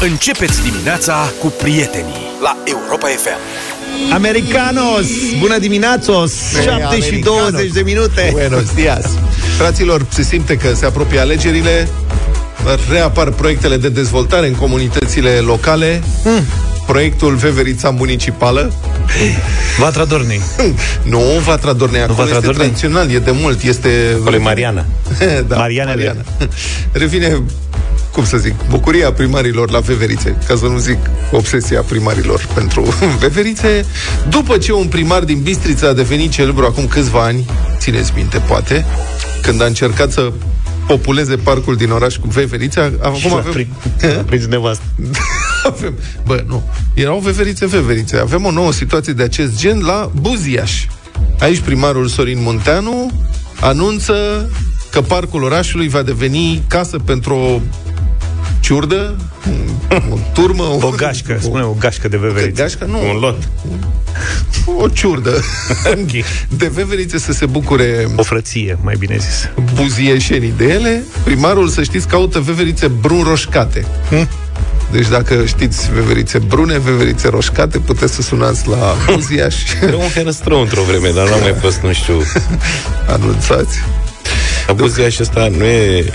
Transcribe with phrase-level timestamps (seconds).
[0.00, 3.38] Începeți dimineața cu prietenii la Europa FM.
[4.12, 5.06] Americanos!
[5.38, 6.24] Bună dimineața!
[6.62, 8.28] 7 și 20 de minute!
[8.32, 9.04] Buenos dias!
[9.56, 11.88] Fraților, se simte că se apropie alegerile,
[12.90, 16.42] reapar proiectele de dezvoltare în comunitățile locale, Hmm.
[16.86, 18.72] proiectul Veverița Municipală.
[19.78, 20.40] Vatra Dornei.
[21.02, 22.64] Nu, Vatra Dornei, acolo Vatra este Dornei?
[22.66, 24.16] tradițional, e de mult, este...
[24.20, 24.84] Acolo e Mariana.
[25.48, 26.16] da, Marianele.
[26.92, 27.42] Revine,
[28.16, 30.98] cum să zic, bucuria primarilor la Veverițe, ca să nu zic
[31.32, 32.82] obsesia primarilor pentru
[33.20, 33.84] Veverițe.
[34.28, 37.46] După ce un primar din Bistrița a devenit celebru acum câțiva ani,
[37.78, 38.86] țineți minte, poate,
[39.42, 40.32] când a încercat să
[40.86, 43.66] populeze parcul din oraș cu Veverița, acum avem...
[44.26, 44.84] Prins nevastă.
[45.72, 45.94] avem...
[46.26, 46.62] Bă, nu.
[46.94, 48.16] Erau veverițe, veverițe.
[48.16, 50.84] Avem o nouă situație de acest gen la Buziaș.
[51.38, 53.12] Aici primarul Sorin Munteanu
[53.60, 54.14] anunță
[54.90, 57.60] că parcul orașului va deveni casă pentru o
[58.66, 59.14] ciurdă,
[60.10, 62.62] o turmă, O gașcă, spune o gașcă de o veveriță.
[62.62, 63.38] gașcă, nu, Un lot.
[64.78, 65.40] o ciurdă
[66.58, 69.48] de veverițe să se bucure O frăție, mai bine zis.
[69.74, 71.02] buzieșenii de ele.
[71.24, 73.86] Primarul, să știți, caută veverițe brun roșcate.
[74.90, 80.60] Deci dacă știți veverițe brune, veverițe roșcate, puteți să sunați la Buziaș Era un herăstrău
[80.60, 82.22] într-o vreme, dar n-am mai fost, nu știu.
[83.08, 83.76] anunțați.
[84.66, 86.12] Dar Buziaș ăsta nu e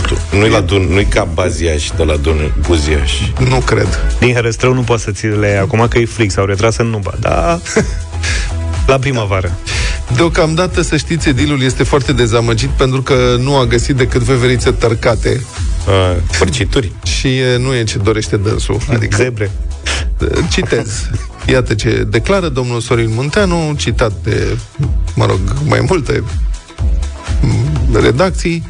[0.00, 0.18] totul.
[0.38, 3.12] Nu-i, la Dun, nu-i ca Baziaș de la Dun, Buziaș.
[3.48, 4.16] Nu cred.
[4.18, 6.86] Din Herăstrău nu poți să ți le iei acum că e frig, s-au retras în
[6.86, 7.60] Nuba, dar
[8.86, 9.58] la primăvară.
[10.16, 15.44] Deocamdată, să știți, edilul este foarte dezamăgit pentru că nu a găsit decât veverițe tărcate
[15.88, 16.92] A, Părcituri.
[17.04, 18.78] și e, nu e ce dorește dânsul.
[18.92, 19.50] Adică, Zebre.
[20.50, 21.08] citez.
[21.46, 24.56] Iată ce declară domnul Sorin Munteanu, citat de,
[25.14, 26.22] mă rog, mai multe
[27.40, 28.62] m, redacții.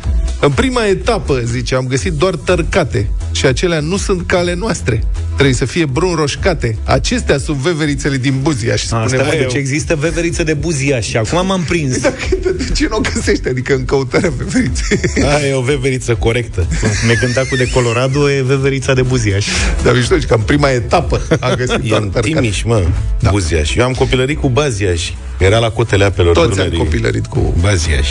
[0.47, 5.03] În prima etapă, zice, am găsit doar tărcate și acelea nu sunt cale noastre.
[5.35, 6.79] Trebuie să fie brun roșcate.
[6.85, 11.17] Acestea sunt veverițele din Buziaș, spune Asta, mă, mai deci există veveriță de buzia și
[11.17, 12.01] acum m-am prins.
[12.01, 13.49] Dacă, de ce nu o găsești?
[13.49, 15.25] Adică în căutarea veveriței.
[15.25, 16.67] A, e o veveriță corectă.
[17.07, 19.47] Ne cânta cu de Colorado e veverița de buziaș.
[19.83, 22.35] Dar mișto, că în prima etapă a găsit E doar în tărcate.
[22.35, 22.87] Timiș, mă,
[23.21, 23.31] da.
[23.31, 23.75] Buziaș.
[23.75, 25.11] Eu am copilărit cu Baziaș.
[25.39, 26.79] Era la cotele apelor Toți am Dunării.
[26.79, 28.09] copilărit cu Baziaș.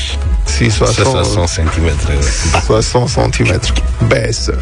[0.58, 2.14] 600 centimetre.
[2.52, 2.60] Da.
[2.80, 3.60] 60 cm.
[4.08, 4.62] Besă.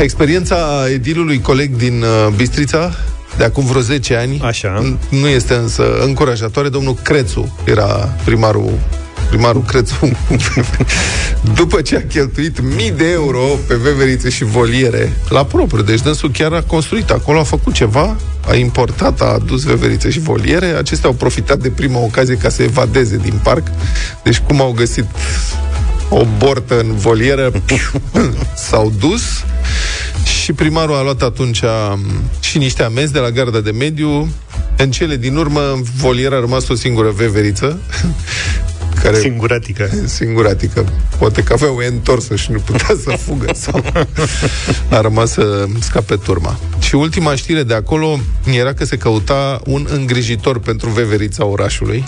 [0.00, 0.56] Experiența
[0.92, 2.94] edilului coleg din uh, Bistrița
[3.36, 4.82] de acum vreo 10 ani Așa.
[4.82, 6.68] n- nu este însă încurajatoare.
[6.68, 7.84] Domnul Crețu era
[8.24, 8.70] primarul
[9.28, 9.94] primarul Crețu
[11.54, 16.30] după ce a cheltuit mii de euro pe veverițe și voliere la propriu, deci dânsul
[16.30, 18.16] chiar a construit acolo, a făcut ceva
[18.48, 22.62] a importat, a adus veverițe și voliere acestea au profitat de prima ocazie ca să
[22.62, 23.62] evadeze din parc
[24.22, 25.04] deci cum au găsit
[26.08, 27.52] o bortă în volieră,
[28.68, 29.22] s-au dus
[30.24, 32.00] și primarul a luat atunci um,
[32.40, 34.28] și niște amenzi de la garda de mediu.
[34.76, 37.78] În cele din urmă, în volier a rămas o singură veveriță,
[39.02, 39.90] care Singuratică.
[40.04, 40.92] singuratică.
[41.18, 43.84] Poate că avea o întorsă și nu putea să fugă sau
[44.90, 46.58] a rămas să scape turma.
[46.78, 48.18] Și ultima știre de acolo
[48.54, 52.04] era că se căuta un îngrijitor pentru veverița orașului.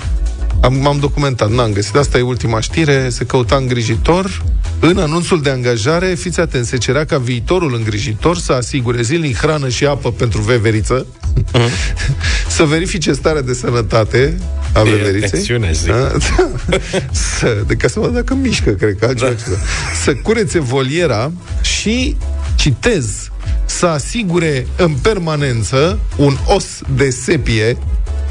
[0.61, 1.95] Am, m-am documentat, n-am găsit.
[1.95, 3.09] Asta e ultima știre.
[3.09, 4.43] Se căuta îngrijitor.
[4.81, 9.69] În anunțul de angajare, fiți atenți, se cerea ca viitorul îngrijitor să asigure zilnic hrană
[9.69, 11.07] și apă pentru veveriță,
[12.57, 14.39] să verifice starea de sănătate
[14.73, 15.91] a veveriței, tensiune, aș zic.
[15.91, 16.79] Da, da.
[17.39, 19.35] să, de ca să văd dacă mișcă, cred că altceva.
[19.51, 19.57] Da.
[20.03, 22.17] Să curețe voliera și,
[22.55, 23.31] citez,
[23.65, 26.65] să asigure în permanență un os
[26.97, 27.79] de sepie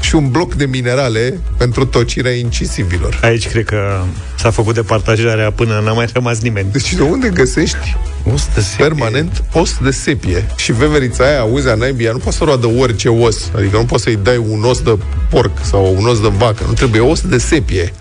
[0.00, 3.18] și un bloc de minerale pentru tocirea incisivilor.
[3.22, 4.02] Aici cred că
[4.38, 6.68] s-a făcut departajarea până n-a mai rămas nimeni.
[6.72, 10.46] Deci de unde găsești Ustă permanent os de sepie?
[10.56, 13.50] Și veverița aia, auzi, a naibii, ea nu poate să roadă orice os.
[13.56, 14.98] Adică nu poți să-i dai un os de
[15.30, 16.64] porc sau un os de vacă.
[16.66, 17.92] Nu trebuie os de sepie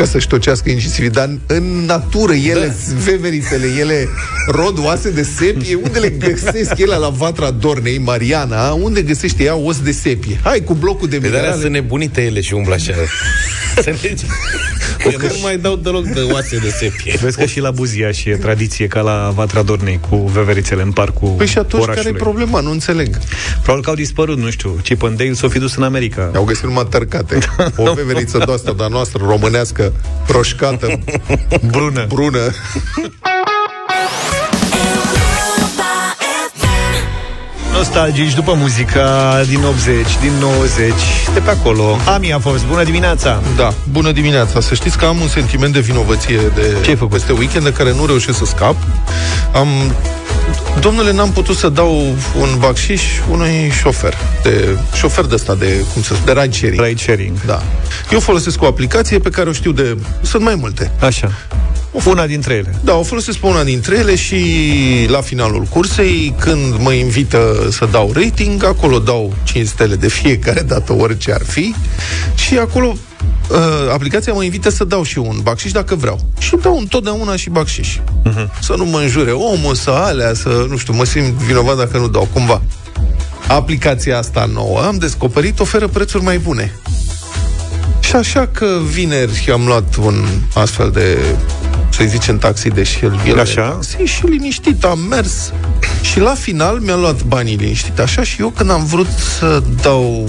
[0.00, 2.94] ca să-și tocească incisivii, dar în natură ele, da.
[3.04, 4.08] veverițele, ele
[4.48, 9.54] rod oase de sepie, unde le găsesc ele la Vatra Dornei, Mariana, unde găsește ea
[9.56, 10.40] os de sepie?
[10.42, 11.60] Hai cu blocul de Pe de alea minerale.
[11.60, 12.92] sunt nebunite ele și umblă așa.
[13.76, 14.24] Înțelegi?
[15.18, 17.16] Că nu mai dau deloc de oase de sepie.
[17.20, 20.92] Vezi că și la Buzia și e tradiție ca la Vatra Dornei cu veverițele în
[20.92, 22.12] parcul Păi și atunci orașului.
[22.12, 22.60] care e problema?
[22.60, 23.18] Nu înțeleg.
[23.52, 26.30] Probabil că au dispărut, nu știu, Chip and Dale s-au fi dus în America.
[26.34, 27.38] Au găsit numai tărcate.
[27.76, 29.89] O veveriță de asta, dar noastră, românească,
[30.26, 30.98] proșcată,
[31.72, 32.04] Brună.
[32.08, 32.40] brună.
[37.72, 40.92] Nostalgici după muzica din 80, din 90,
[41.34, 41.96] de pe acolo.
[42.06, 43.40] Ami a fost, bună dimineața!
[43.56, 44.60] Da, bună dimineața.
[44.60, 47.12] Să știți că am un sentiment de vinovăție de Ce ai făcut?
[47.12, 48.76] peste weekend de care nu reușesc să scap.
[49.54, 49.68] Am
[50.80, 54.14] Domnule, n-am putut să dau un bacșiș unui șofer.
[54.42, 56.84] De, șofer de ăsta, de, cum să spun, de ride sharing.
[56.84, 57.40] Ride sharing.
[57.46, 57.62] Da.
[58.10, 59.96] Eu folosesc o aplicație pe care o știu de...
[60.22, 60.92] Sunt mai multe.
[61.00, 61.32] Așa.
[62.04, 62.74] Una dintre ele.
[62.84, 64.44] Da, o folosesc pe una dintre ele și
[65.08, 70.60] la finalul cursei, când mă invită să dau rating, acolo dau 5 stele de fiecare
[70.60, 71.74] dată, orice ar fi,
[72.34, 72.96] și acolo
[73.50, 76.20] uh, aplicația mă invită să dau și un bacșiș dacă vreau.
[76.38, 77.96] Și dau întotdeauna și bacșiș.
[77.96, 78.60] Uh-huh.
[78.60, 82.08] Să nu mă înjure omul, să alea, să, nu știu, mă simt vinovat dacă nu
[82.08, 82.62] dau, cumva.
[83.48, 86.72] Aplicația asta nouă, am descoperit, oferă prețuri mai bune.
[88.00, 90.24] Și așa că vineri am luat un
[90.54, 91.18] astfel de
[91.90, 93.68] să-i zicem taxi, deși el, el Așa.
[93.68, 95.52] taxi și liniștit am mers
[96.02, 99.08] și la final mi-a luat banii liniștit așa și eu când am vrut
[99.38, 100.28] să dau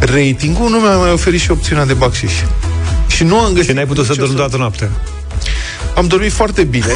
[0.00, 2.32] ratingul, nu mi-a mai oferit și opțiunea de bacșiș.
[3.06, 4.90] Și nu am găsit Și n-ai putut să nicio dormi toată noaptea.
[5.96, 6.92] Am dormit foarte bine.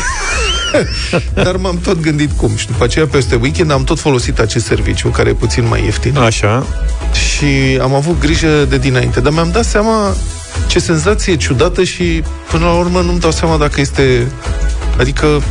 [1.44, 2.56] Dar m-am tot gândit cum.
[2.56, 6.16] Și după aceea, peste weekend, am tot folosit acest serviciu, care e puțin mai ieftin.
[6.16, 6.66] Așa.
[7.12, 9.20] Și am avut grijă de dinainte.
[9.20, 10.14] Dar mi-am dat seama
[10.66, 14.26] ce senzație ciudată și până la urmă nu-mi dau seama dacă este...
[14.98, 15.42] Adică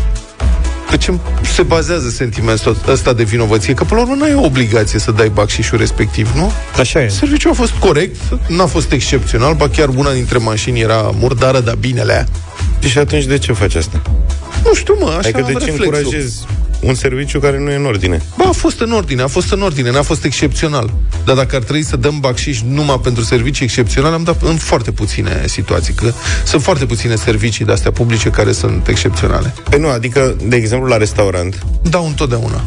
[0.90, 1.14] pe ce
[1.54, 3.74] se bazează sentimentul ăsta de vinovăție?
[3.74, 6.52] Că până la urmă nu ai o obligație să dai bacșișul respectiv, nu?
[6.80, 7.08] Așa e.
[7.08, 8.16] Serviciul a fost corect,
[8.48, 12.26] n-a fost excepțional, ba chiar una dintre mașini era murdară, dar binele aia.
[12.80, 14.02] Și atunci de ce faci asta?
[14.64, 15.84] Nu știu, mă, așa Adică am de ce reflexul.
[15.86, 16.46] încurajezi
[16.82, 18.22] un serviciu care nu e în ordine?
[18.38, 20.94] Ba, a fost în ordine, a fost în ordine, n-a fost excepțional.
[21.26, 24.92] Dar dacă ar trebui să dăm bacșiș numai pentru servicii excepționale, am dat în foarte
[24.92, 26.12] puține situații, că
[26.46, 29.54] sunt foarte puține servicii de-astea publice care sunt excepționale.
[29.70, 32.64] Păi nu, adică, de exemplu, la restaurant, Dau întotdeauna.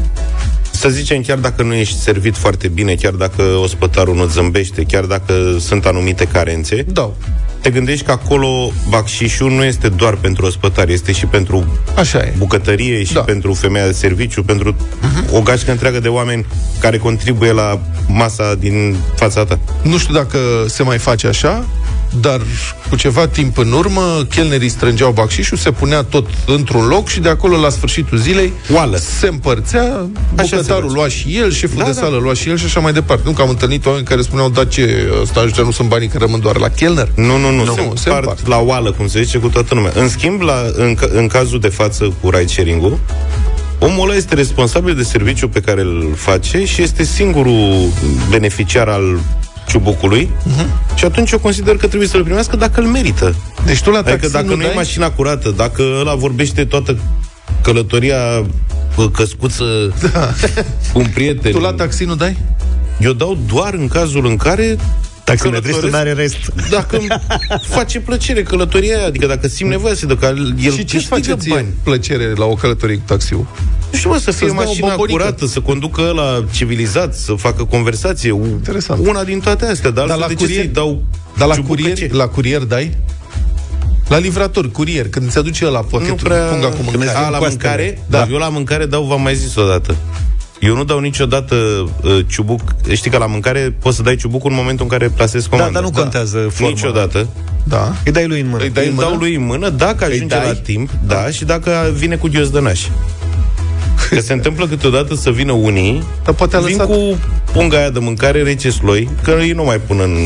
[0.71, 5.05] să zicem, chiar dacă nu ești servit foarte bine, chiar dacă ospătarul nu zâmbește, chiar
[5.05, 7.17] dacă sunt anumite carențe, Dau.
[7.61, 12.35] Te gândești că acolo bacșișul nu este doar pentru ospătar, este și pentru Așa e.
[12.39, 13.21] bucătărie și Da.
[13.21, 15.33] pentru femeia de serviciu, pentru uh-huh.
[15.33, 16.47] o gașcă întreagă de oameni
[16.79, 19.59] care contribuie la masa din fața ta.
[19.83, 21.65] Nu știu dacă se mai face așa,
[22.21, 22.41] dar
[22.89, 27.29] cu ceva timp în urmă, chelnerii strângeau bacșișul, se punea tot într-un loc și de
[27.29, 28.97] acolo, la sfârșitul zilei, Oală.
[28.97, 30.95] se împărțea, se bucătarul face.
[30.95, 32.01] lua și el, șeful Da, de da.
[32.01, 33.23] sală lua și el și așa mai departe.
[33.27, 36.19] Nu că am întâlnit oameni care spuneau, da ce, ăsta ăștia nu sunt banii că
[36.19, 37.09] rămân doar la chelner?
[37.17, 38.47] Nu, nu, nu, Nu, se, se împart împart.
[38.47, 39.93] la oală, cum se zice, cu toată lumea.
[39.95, 42.99] În schimb, la, în, ca- în cazul de față cu ride sharing-ul,
[43.79, 47.89] omul ăla este responsabil de serviciu pe care îl face și este singurul
[48.31, 49.21] beneficiar al
[49.71, 50.95] ciubucului uh-huh.
[50.95, 53.35] și atunci eu consider că trebuie să-l primească dacă îl merită.
[53.65, 54.75] Deci tu la Adică taxi dacă nu nu e dai?
[54.75, 56.99] mașina curată, dacă ăla vorbește toată
[57.63, 58.17] călătoria
[58.97, 59.65] pe căscuță
[60.13, 60.33] da.
[60.93, 61.53] cu un prieten.
[61.53, 62.37] Tu la taxi nu dai?
[62.99, 64.77] Eu dau doar în cazul în care
[65.31, 66.37] Taximetristul n-are rest.
[66.71, 67.07] dacă îmi
[67.77, 71.37] face plăcere călătoria aia, adică dacă simt nevoia să duc, el și ce face câștigă
[71.37, 71.67] ție bani.
[71.83, 73.47] plăcere la o călătorie cu taxiul?
[73.93, 75.19] Nu știu, mă, să fie Să-ți dea o mașina boborică.
[75.19, 78.31] curată, să conducă la civilizat, să facă conversație.
[78.31, 79.07] U- Interesant.
[79.07, 81.03] Una din toate astea, dar, Dar altfel la de ce curier- să-i dau
[81.39, 82.09] Dar la ciubucă curier, ce?
[82.13, 82.97] la curier dai?
[84.09, 86.45] La livrator, curier, când îți aduce la pachetul, nu prea...
[86.45, 87.17] punga cu mâncare.
[87.19, 88.03] A, la cu mâncare?
[88.07, 88.19] Da.
[88.19, 88.27] Da.
[88.33, 89.97] Eu la mâncare dau, v-am mai zis odată.
[90.61, 91.55] Eu nu dau niciodată
[92.03, 92.61] uh, ciubuc.
[92.93, 95.81] Știi că la mâncare poți să dai ciubucul în momentul în care plasezi Da, comanda.
[95.81, 96.69] dar nu contează forma.
[96.73, 97.27] Niciodată.
[97.65, 97.93] Da.
[98.05, 98.63] Îi dai lui în mână.
[98.63, 99.21] Îi dai Îi în dau mână?
[99.21, 100.47] lui în mână dacă ajunge dai?
[100.47, 102.81] la timp, da, și dacă vine cu ghiozdănaș.
[104.11, 106.87] Că se întâmplă câteodată să vină unii, Dar poate a vin lăsat...
[106.87, 107.19] cu
[107.53, 110.17] punga aia de mâncare rece sloi, că ei nu mai pun în...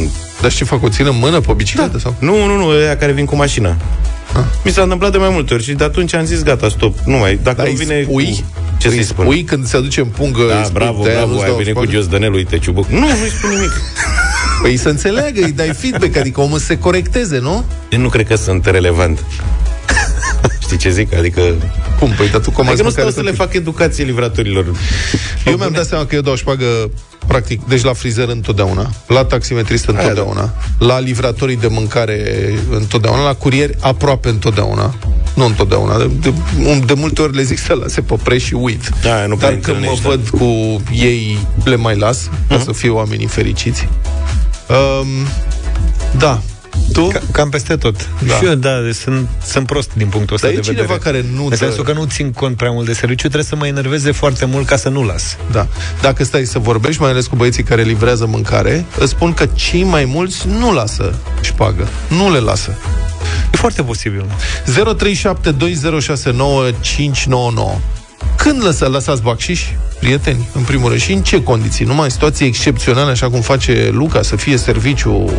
[0.41, 0.83] Dar ce fac?
[0.83, 1.99] O țin în mână pe bicicletă?
[1.99, 2.15] Sau?
[2.19, 3.77] Nu, nu, nu, aia care vin cu mașina.
[4.37, 4.43] Ah.
[4.65, 7.17] Mi s-a întâmplat de mai multe ori și de atunci am zis, gata, stop, nu
[7.17, 8.45] mai, dacă Dar nu îi vine spui?
[8.53, 8.63] cu...
[8.85, 9.25] Ce Îi să-i spun?
[9.25, 11.57] spui când se aduce în pungă îi Da, spui, bravo, "De-aia bravo, nu-ți ai dau
[11.57, 11.93] venit cu spate"?
[11.97, 12.87] ghiozdănel, uite, ciubuc.
[12.89, 13.71] Nu, nu-i spun nimic.
[14.63, 17.65] Păi să înțeleagă, îi dai feedback Adică omul să se corecteze, nu?
[17.89, 19.25] Eu nu cred că sunt relevant.
[20.65, 21.15] Știi ce zic?
[21.15, 21.41] Adică...
[21.99, 22.11] Cum?
[22.17, 23.47] Păi, dar tu comanzi Adică nu stau mâncare să tot le timpul.
[23.47, 24.65] fac educație livratorilor.
[25.47, 26.91] Eu mi-am dat seama că eu dau șpagă
[27.27, 33.77] Practic, deci la frizer întotdeauna La taximetrist întotdeauna La livratorii de mâncare întotdeauna La curieri
[33.81, 34.95] aproape întotdeauna.
[35.35, 36.33] Nu întotdeauna De, de,
[36.87, 38.89] de multe ori le zic să lase pe preț și uit.
[39.03, 42.73] Da, nu Dar prea când mă întâlnești, văd cu ei Le mai las Ca să
[42.73, 43.89] fie oamenii fericiți.
[44.69, 45.07] Um,
[46.19, 46.41] Da
[46.93, 47.07] Tu?
[47.07, 48.09] Ca, cam peste tot.
[48.27, 48.35] Da.
[48.35, 51.17] Și eu, da, sunt, sunt prost din punctul ăsta Dar e de cineva vedere.
[51.19, 53.57] care nu În dă- sensul că nu țin cont prea mult de serviciu, trebuie să
[53.57, 55.37] mă enerveze foarte mult ca să nu las.
[55.53, 55.67] Da.
[56.01, 59.83] Dacă stai să vorbești, mai ales cu băieții care livrează mâncare, îți spun că cei
[59.83, 61.89] mai mulți nu lasă șpagă.
[62.09, 62.77] Nu le lasă.
[63.53, 64.25] E foarte posibil.
[64.65, 64.71] 0372069599
[68.37, 69.63] Când lăsa, lăsați bacșiș,
[69.99, 71.85] prieteni, în primul rând, și în ce condiții?
[71.85, 75.31] Numai în situații excepționale, așa cum face Luca, să fie serviciu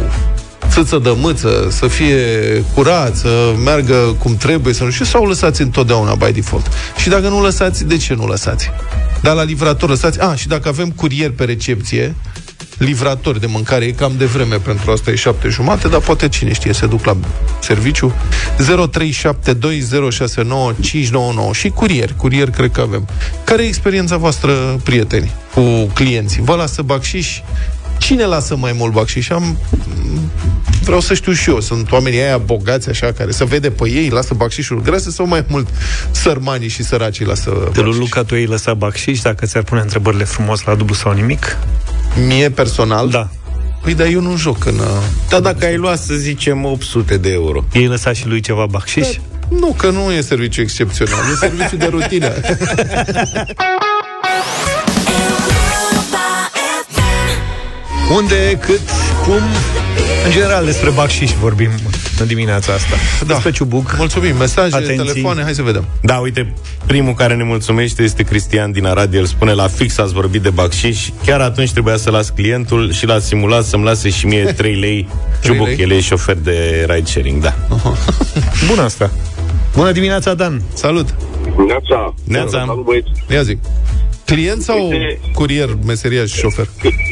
[0.70, 2.18] țâță de mâță, să fie
[2.74, 6.72] curat, să meargă cum trebuie, să nu știu, sau lăsați întotdeauna by default?
[6.98, 8.70] Și dacă nu lăsați, de ce nu lăsați?
[9.22, 10.22] Dar la livrator lăsați...
[10.22, 12.16] A, și dacă avem curier pe recepție,
[12.78, 16.54] livratori de mâncare, e cam de vreme pentru asta, e șapte jumate, dar poate cine
[16.54, 17.18] știe, se duc la
[17.62, 18.14] serviciu.
[18.58, 18.64] 0372069599
[21.52, 23.08] și curier, curier cred că avem.
[23.44, 25.62] Care e experiența voastră, prieteni, cu
[25.94, 26.42] clienții?
[26.42, 27.40] Vă lasă bacșiș?
[27.98, 29.30] Cine lasă mai mult bacșiș?
[29.30, 29.58] Am
[30.86, 31.60] vreau să știu și eu.
[31.60, 35.46] Sunt oamenii aia bogați, așa, care să vede pe ei, lasă bacșișul grase sau mai
[35.48, 35.68] mult
[36.12, 40.24] sărmanii și săracii lasă De lui Luca, tu ei lăsa bacșiș dacă ți-ar pune întrebările
[40.24, 41.58] frumos la dublu sau nimic?
[42.28, 43.10] Mie personal?
[43.10, 43.30] Da.
[43.82, 44.82] Păi, dar eu nu joc în...
[45.30, 47.64] Da, dacă ai luat, să zicem, 800 de euro.
[47.74, 49.08] Ei lăsa și lui ceva bacșiș?
[49.08, 49.58] Da.
[49.60, 52.34] Nu, că nu e serviciu excepțional, e serviciu de rutină.
[58.14, 58.82] Unde, cât,
[59.24, 59.42] cum
[60.26, 61.70] În general despre bacșiș vorbim
[62.20, 62.96] în dimineața asta
[63.26, 63.34] Da.
[63.34, 64.96] Despre ciubuc Mulțumim, mesaje, Atenții.
[65.06, 65.86] telefoane, hai să vedem.
[66.02, 66.54] Da, uite,
[66.86, 69.14] primul care ne mulțumește este Cristian din Arad.
[69.14, 71.10] El spune, la fix ați vorbit de bacșiș.
[71.26, 75.08] Chiar atunci trebuia să las clientul și l-a simulat să-mi lase și mie 3 lei
[75.44, 75.66] ciubuc.
[75.68, 75.78] lei?
[75.80, 77.54] El e șofer de ride sharing, da.
[78.70, 79.12] Bună asta
[79.76, 81.16] Bună dimineața, Dan Salut!
[81.68, 82.14] Neața.
[82.24, 82.64] Neața.
[82.66, 83.10] Salut, băieți.
[83.32, 83.58] Ia zic.
[84.26, 86.68] Client sau Uite- curier, meseriaș, șofer?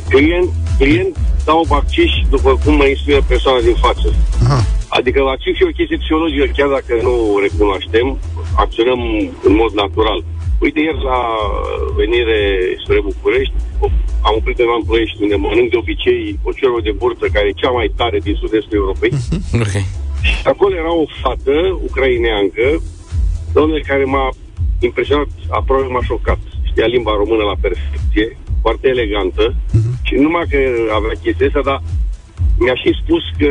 [0.10, 4.08] Client, client dau bacciș după cum mă instruie persoana din față.
[4.44, 4.60] Aha.
[4.88, 8.08] Adică bacciș e o chestie psihologică, chiar dacă nu o recunoaștem,
[8.64, 9.00] acționăm
[9.48, 10.20] în mod natural.
[10.66, 11.20] Uite, ieri la
[12.00, 12.40] venire
[12.84, 13.54] spre București,
[14.28, 17.62] am oprit undeva în Ploiești, unde mănânc de obicei o ciorbă de burtă, care e
[17.64, 19.12] cea mai tare din sud-estul Europei.
[19.64, 19.74] Ok.
[20.28, 21.56] Și acolo era o fată
[21.88, 22.66] ucraineancă,
[23.54, 24.30] domnule, care m-a
[24.88, 25.30] impresionat,
[25.60, 26.40] aproape m-a șocat.
[26.74, 28.26] Știa limba română la perfecție,
[28.64, 29.44] foarte elegantă
[30.08, 30.60] și numai că
[30.98, 31.80] avea chestia asta, dar
[32.64, 33.50] mi-a și spus că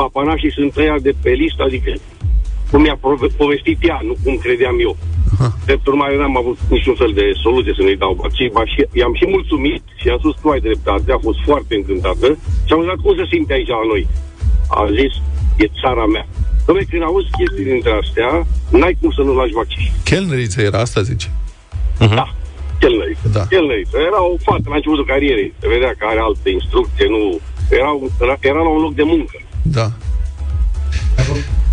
[0.00, 1.90] papanașii sunt ăia de pe listă, adică
[2.70, 4.96] cum mi-a prove- povestit ea, nu cum credeam eu.
[5.66, 8.34] De urmare, n-am avut niciun fel de soluție să nu-i dau bani.
[8.38, 11.72] Și m-a și- i-am și mulțumit și am spus, tu ai dreptate, a fost foarte
[11.74, 12.28] încântată
[12.66, 14.02] și am zis, cum se simte aici la noi?
[14.78, 15.12] A zis,
[15.64, 16.26] e țara mea.
[16.66, 18.30] Dom'le, când auzi chestii dintre astea,
[18.78, 19.84] n-ai cum să nu lași vaccin.
[20.04, 21.28] Chelneriță era asta, zice.
[21.98, 22.26] Da.
[22.80, 23.26] Chelneriță.
[23.36, 23.42] Da.
[23.52, 23.96] Chelneriță.
[24.08, 25.50] Era o fată la începutul carierei.
[25.60, 27.22] Se vedea că are altă instrucție, nu...
[27.78, 27.90] Era,
[28.24, 29.36] era, era la un loc de muncă.
[29.78, 29.86] Da.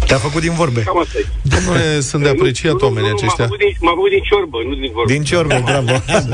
[0.07, 1.25] Te-a făcut din vorbe Cam asta e.
[1.41, 3.43] Domnule, sunt de apreciat Nu, nu, oamenii nu, aceștia.
[3.43, 5.11] M-a făcut, din, m-a făcut din ciorbă, nu din vorbă.
[5.11, 5.91] Din ciorbe, bravo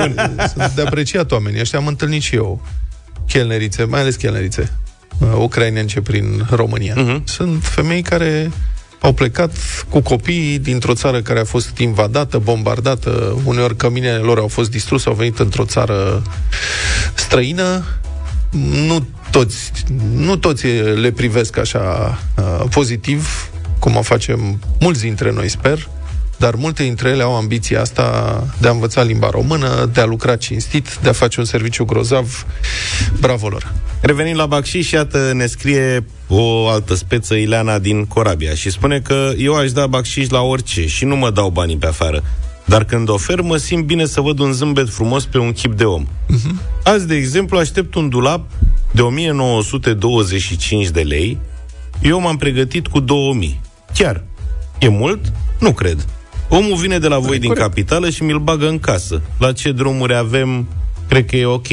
[0.53, 1.79] Sunt de apreciat oamenii ăștia.
[1.79, 2.61] Am întâlnit și eu
[3.27, 4.77] chelnerițe, mai ales chelnerițe
[5.19, 6.93] uh, ucrainence prin România.
[6.97, 7.21] Mhm.
[7.25, 8.51] Sunt femei care
[9.01, 9.55] au plecat
[9.89, 15.09] cu copiii dintr-o țară care a fost invadată, bombardată, uneori căminele lor au fost distruse,
[15.09, 16.23] au venit într-o țară
[17.13, 17.83] străină.
[18.87, 19.71] Nu toți,
[20.13, 20.65] nu toți
[21.01, 25.89] le privesc așa uh, pozitiv, cum o facem mulți dintre noi, sper,
[26.37, 30.35] dar multe dintre ele au ambiția asta de a învăța limba română, de a lucra
[30.35, 32.45] cinstit, de a face un serviciu grozav.
[33.19, 33.73] Bravo lor!
[34.01, 39.31] Revenind la bacșiș, iată, ne scrie o altă speță, Ileana din Corabia, și spune că
[39.37, 42.23] eu aș da bacșiș la orice și nu mă dau banii pe afară.
[42.65, 45.83] Dar când ofer, mă simt bine să văd un zâmbet frumos pe un chip de
[45.83, 46.05] om.
[46.05, 46.83] Uh-huh.
[46.83, 48.51] Azi, de exemplu, aștept un dulap
[48.91, 51.37] de 1925 de lei.
[52.01, 53.61] Eu m-am pregătit cu 2000.
[53.93, 54.23] Chiar.
[54.79, 55.19] E mult?
[55.59, 56.05] Nu cred.
[56.49, 57.67] Omul vine de la voi din corect.
[57.67, 59.21] capitală și mi-l bagă în casă.
[59.39, 60.67] La ce drumuri avem,
[61.07, 61.67] cred că e ok.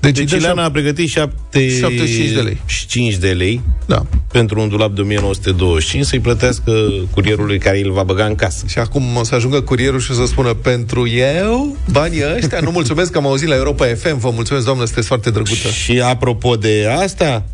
[0.00, 1.68] Deci, Deci de Ileana a pregătit 7...
[1.78, 2.60] 75 de lei.
[2.86, 4.02] 5 de lei Da.
[4.32, 6.72] pentru un dulap de 1925 să-i plătească
[7.10, 8.64] curierului care îl va băga în casă.
[8.68, 12.70] Și acum o să ajungă curierul și o să spună pentru eu, banii ăștia, nu
[12.70, 15.68] mulțumesc că am auzit la Europa FM, vă mulțumesc, doamnă, sunteți foarte drăguță.
[15.68, 17.44] Și apropo de asta,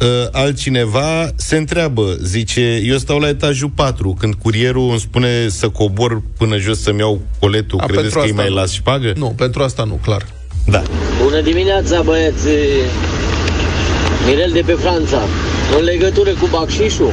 [0.00, 5.68] uh, altcineva se întreabă, zice, eu stau la etajul 4, când curierul îmi spune să
[5.68, 8.56] cobor până jos să-mi iau coletul, A, credeți pentru că îi asta mai nu.
[8.60, 9.12] las șpagă?
[9.16, 10.26] Nu, pentru asta nu, clar.
[10.66, 10.82] Da.
[11.22, 12.46] Bună dimineața, băieți!
[14.26, 15.22] Mirel de pe Franța.
[15.78, 17.12] În legătură cu bacșișul,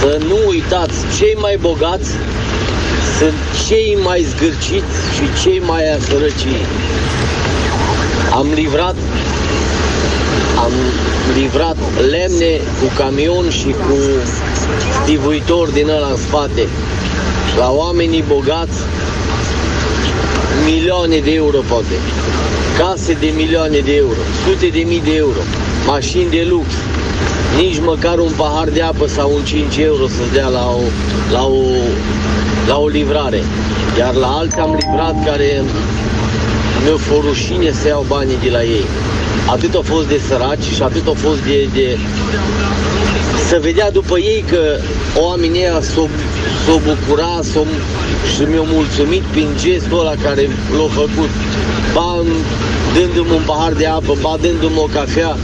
[0.00, 2.10] să nu uitați, cei mai bogați
[3.18, 3.34] sunt
[3.68, 6.64] cei mai zgârciți și cei mai sărăcii.
[8.32, 8.94] Am livrat
[10.64, 10.72] am
[11.34, 11.76] livrat
[12.10, 13.96] lemne cu camion și cu
[15.06, 16.66] divuitor din ăla în spate.
[17.58, 18.78] La oamenii bogați
[20.70, 21.96] milioane de euro poate.
[22.78, 25.42] Case de milioane de euro, sute de mii de euro,
[25.86, 26.66] mașini de lux,
[27.56, 30.80] nici măcar un pahar de apă sau un 5 euro să-ți dea la o,
[31.32, 31.62] la o,
[32.68, 33.42] la o livrare.
[33.98, 35.62] Iar la alții am livrat care
[36.84, 38.84] mi-o fost rușine să iau banii de la ei.
[39.46, 41.98] atât au fost de săraci și atât au fost de, de
[43.48, 44.60] să vedea după ei că
[45.16, 46.04] oamenii ăia s-o,
[46.68, 47.62] s-o bucura s-o,
[48.32, 50.42] și mi-au mulțumit prin gestul ăla care
[50.76, 51.30] l-au făcut.
[51.94, 52.08] Ba
[52.94, 55.36] dându-mi un pahar de apă, ba dându-mi o cafea,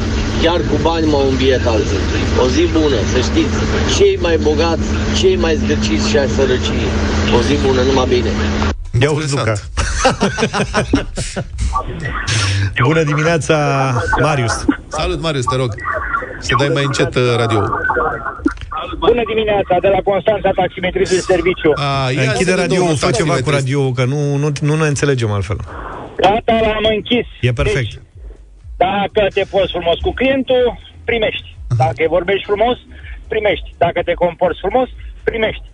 [0.42, 2.02] chiar cu bani m-au înviet alții.
[2.42, 3.56] O zi bună, să știți,
[3.96, 4.88] cei mai bogați,
[5.18, 6.88] cei mai zgârciți și ai sărăcii.
[7.36, 8.30] O zi bună, numai bine.
[9.00, 9.54] Ia uzi, Luca.
[12.86, 13.56] Bună dimineața,
[14.20, 14.64] Marius.
[14.88, 15.74] Salut, Marius, te rog.
[16.38, 17.60] Să dai mai încet uh, radio.
[19.08, 21.70] Bună dimineața, de la Constanța, taximetrist de serviciu.
[21.74, 23.58] A, ia Închide zi, radio, domnul fă ceva cu taximetrist.
[23.58, 25.58] radio, că nu, nu, nu ne înțelegem altfel.
[26.22, 27.26] Gata, l-am închis.
[27.48, 27.92] E perfect.
[27.92, 27.98] Deci,
[28.86, 30.64] dacă te poți frumos cu clientul,
[31.10, 31.48] primești.
[31.82, 32.76] Dacă îi vorbești frumos,
[33.32, 33.68] primești.
[33.84, 34.88] Dacă te comporți frumos,
[35.30, 35.66] primești.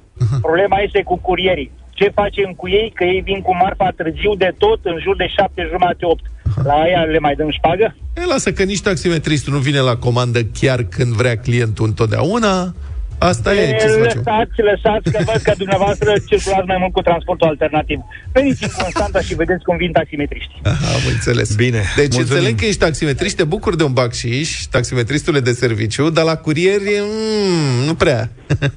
[0.47, 1.71] Problema este cu curierii.
[1.99, 2.93] Ce facem cu ei?
[2.95, 6.25] Că ei vin cu marfa târziu de tot, în jur de șapte jumate, opt.
[6.65, 7.97] La aia le mai dăm șpagă?
[8.17, 12.75] E, lasă că nici taximetristul nu vine la comandă chiar când vrea clientul întotdeauna.
[13.23, 14.23] Asta e, ce să facem?
[14.25, 17.99] lăsați, lăsați, că văd că dumneavoastră circulați mai mult cu transportul alternativ.
[18.33, 20.53] Veniți în Constanța și vedeți cum vin taximetriști.
[20.63, 21.55] Aha, am înțeles.
[21.55, 22.21] Bine, Deci mulțumim.
[22.21, 26.91] înțeleg că ești taximetrist, te bucuri de un bacșiș, taximetristule de serviciu, dar la curieri,
[27.01, 28.31] mm, nu prea.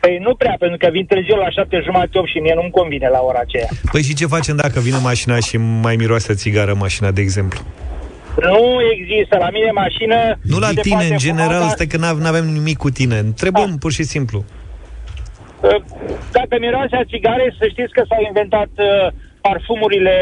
[0.00, 3.08] Păi nu prea, pentru că vin târziu la șapte jumate, opt și mie nu-mi convine
[3.08, 3.68] la ora aceea.
[3.92, 7.60] Păi și ce facem dacă vine mașina și mai miroase țigară mașina, de exemplu?
[8.40, 8.60] Nu
[8.94, 10.16] există la mine mașină...
[10.42, 13.16] Nu la se tine, poate în general, fuma, stai că nu avem nimic cu tine.
[13.18, 14.44] Întrebăm pur și simplu.
[15.60, 15.80] uh,
[16.32, 19.12] Dacă miroase a țigare, să știți că s-au inventat uh,
[19.46, 20.14] parfumurile,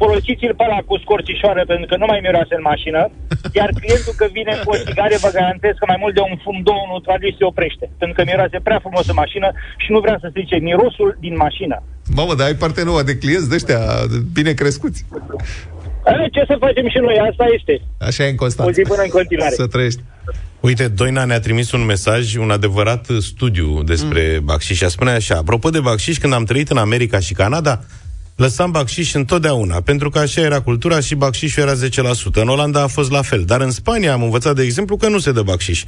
[0.00, 3.00] folosiți-l pe ăla cu scorțișoară, pentru că nu mai miroase în mașină,
[3.60, 6.58] iar clientul că vine cu o țigare, vă garantez că mai mult de un fum,
[6.68, 9.48] două, nu trage se oprește, pentru că miroase prea frumos în mașină
[9.82, 11.76] și nu vrea să strice mirosul din mașină.
[12.18, 13.80] Mamă, dar ai parte nouă de clienți de ăștia
[14.36, 15.00] bine crescuți.
[16.04, 17.16] Eh, Ce să facem și noi?
[17.30, 17.82] Asta este.
[17.98, 18.70] Așa e în Constanța.
[18.70, 19.54] O zi bună în continuare.
[19.54, 20.00] Să trăiești.
[20.60, 24.44] Uite, Doina ne-a trimis un mesaj, un adevărat uh, studiu despre mm.
[24.44, 27.80] bacșiș și a spune așa, apropo de bacșiș, când am trăit în America și Canada,
[28.36, 32.32] lăsam bacșiș întotdeauna, pentru că așa era cultura și bacșișul era 10%.
[32.34, 35.18] În Olanda a fost la fel, dar în Spania am învățat, de exemplu, că nu
[35.18, 35.84] se dă bacșiș.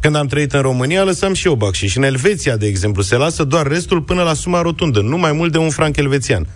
[0.00, 1.96] Când am trăit în România, lăsam și eu bacșiș.
[1.96, 5.52] În Elveția, de exemplu, se lasă doar restul până la suma rotundă, nu mai mult
[5.52, 6.46] de un franc elvețian.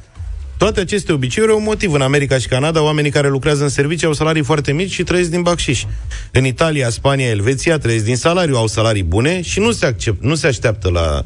[0.64, 1.92] Toate aceste obiceiuri au un motiv.
[1.92, 5.30] În America și Canada, oamenii care lucrează în servicii au salarii foarte mici și trăiesc
[5.30, 5.84] din bacșiș.
[6.32, 10.34] În Italia, Spania, Elveția trăiesc din salariu, au salarii bune și nu se, accept, nu
[10.34, 11.22] se așteaptă la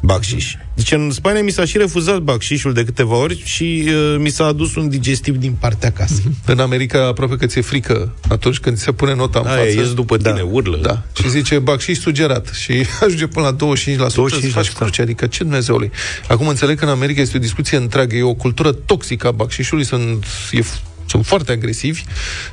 [0.00, 0.54] bacșiș.
[0.74, 4.44] Deci în Spania mi s-a și refuzat bacșișul de câteva ori și uh, mi s-a
[4.44, 6.24] adus un digestiv din partea casei.
[6.46, 9.68] În America aproape că ți-e frică atunci când ți se pune nota în Da, față.
[9.70, 10.44] ies după tine, da.
[10.50, 10.78] urlă.
[10.82, 11.02] Da.
[11.22, 12.48] Și zice bacșiș sugerat.
[12.48, 12.72] Și
[13.04, 13.74] ajunge până la
[14.06, 14.08] 25%.
[14.08, 14.48] 25%.
[14.48, 14.50] 25%.
[14.50, 15.90] Faci cruce, adică ce Dumnezeului.
[16.28, 18.16] Acum înțeleg că în America este o discuție întreagă.
[18.16, 19.84] E o cultură toxică a bacșișului.
[19.84, 20.60] Sunt, e,
[21.06, 22.02] sunt foarte agresivi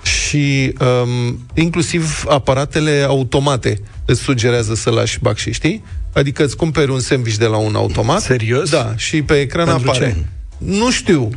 [0.03, 5.83] și um, inclusiv aparatele automate îți sugerează să lași bacșiș, știi?
[6.17, 8.21] Adică îți cumperi un sandwich de la un automat.
[8.21, 8.69] Serios?
[8.69, 10.05] Da, și pe ecran Pentru apare.
[10.17, 10.25] ce?
[10.57, 11.29] Nu știu,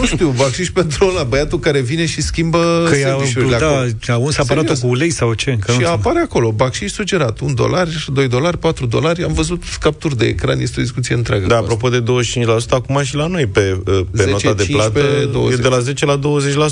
[0.00, 3.88] nu știu, bacșiș pentru ăla, băiatul care vine și schimbă Că i-a, sandwich-urile da, acolo.
[4.06, 4.78] a uns aparatul Serios.
[4.80, 5.58] cu ulei sau ce?
[5.60, 9.62] Că Și nu apare acolo, bacșiș sugerat, un dolar, 2 dolari, 4 dolari, am văzut
[9.80, 11.46] capturi de ecran, este o discuție întreagă.
[11.46, 12.04] Da, cu apropo de 25%,
[12.70, 15.58] acum și la noi pe, uh, pe 10, nota de 15, plată 20.
[15.58, 16.20] e de la 10 la 20%,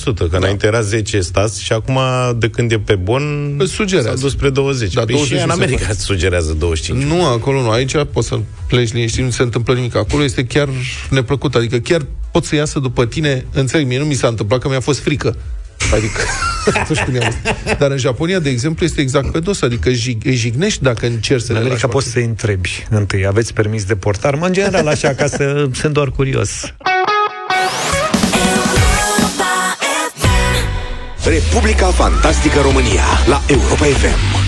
[0.05, 0.37] că da.
[0.37, 1.99] înainte era 10 stas și acum
[2.38, 4.09] de când e pe bon Îți sugerează.
[4.09, 4.93] s-a dus spre 20.
[4.93, 5.93] Da, păi 20 și în se America poate.
[5.93, 7.03] îți sugerează 25.
[7.03, 7.14] asta.
[7.14, 8.38] Nu, acolo nu, aici poți să
[8.69, 9.97] pleci liniștit, nu se întâmplă nimic.
[9.97, 10.69] Acolo este chiar
[11.11, 11.93] neplăcut, adică chiar
[12.30, 15.37] pot să iasă după tine, înțeleg, mie nu mi s-a întâmplat că mi-a fost frică.
[15.92, 16.20] Adică,
[16.80, 17.35] atunci când i-am...
[17.78, 21.42] Dar în Japonia, de exemplu, este exact pe dos, adică jig, îi jignești dacă încerci
[21.42, 24.35] să În le America lași poți să-i întrebi întâi, aveți permis de portar?
[24.35, 26.74] Mă, în general, așa, ca să sunt doar curios.
[31.24, 34.42] Republica Fantastică România la Europa FM.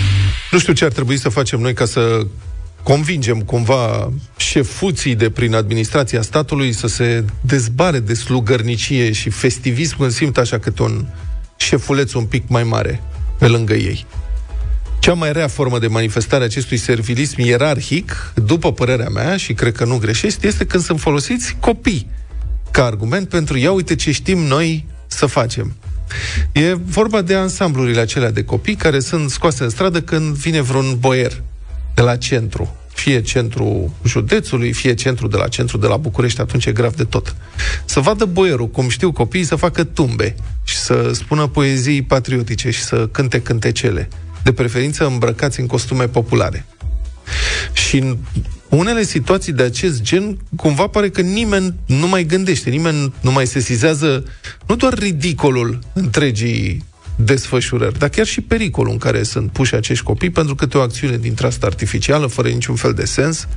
[0.51, 2.25] Nu știu ce ar trebui să facem noi ca să
[2.83, 10.11] convingem cumva șefuții de prin administrația statului să se dezbare de slugărnicie și festivism când
[10.11, 11.05] simt așa câte un
[11.57, 13.01] șefuleț un pic mai mare
[13.37, 14.05] pe lângă ei.
[14.99, 19.75] Cea mai rea formă de manifestare a acestui servilism ierarhic, după părerea mea, și cred
[19.75, 22.09] că nu greșesc, este când sunt folosiți copii
[22.71, 25.75] ca argument pentru ia uite ce știm noi să facem.
[26.51, 30.97] E vorba de ansamblurile acelea de copii care sunt scoase în stradă când vine vreun
[30.99, 31.41] boier
[31.97, 32.75] de la centru.
[32.93, 37.03] Fie centru județului, fie centru de la centru de la București, atunci e grav de
[37.03, 37.35] tot.
[37.85, 42.81] Să vadă boierul, cum știu copiii, să facă tumbe și să spună poezii patriotice și
[42.81, 44.09] să cânte cântecele.
[44.43, 46.65] De preferință îmbrăcați în costume populare.
[47.73, 48.17] Și în
[48.69, 53.47] unele situații de acest gen, cumva pare că nimeni nu mai gândește, nimeni nu mai
[53.47, 54.23] sesizează
[54.67, 56.83] nu doar ridicolul întregii
[57.17, 61.17] desfășurări, dar chiar și pericolul în care sunt puși acești copii pentru câte o acțiune
[61.17, 63.47] dintre asta artificială, fără niciun fel de sens.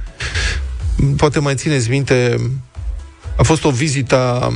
[1.16, 2.36] Poate mai țineți minte,
[3.36, 4.52] a fost o vizită a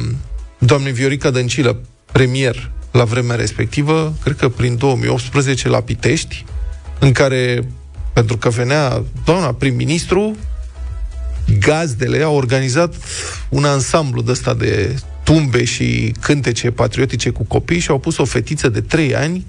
[0.59, 1.81] doamnei Viorica Dăncilă,
[2.13, 6.45] premier la vremea respectivă, cred că prin 2018 la Pitești,
[6.99, 7.69] în care,
[8.13, 10.37] pentru că venea doamna prim-ministru,
[11.59, 12.95] gazdele au organizat
[13.49, 18.25] un ansamblu de ăsta de tumbe și cântece patriotice cu copii și au pus o
[18.25, 19.47] fetiță de 3 ani,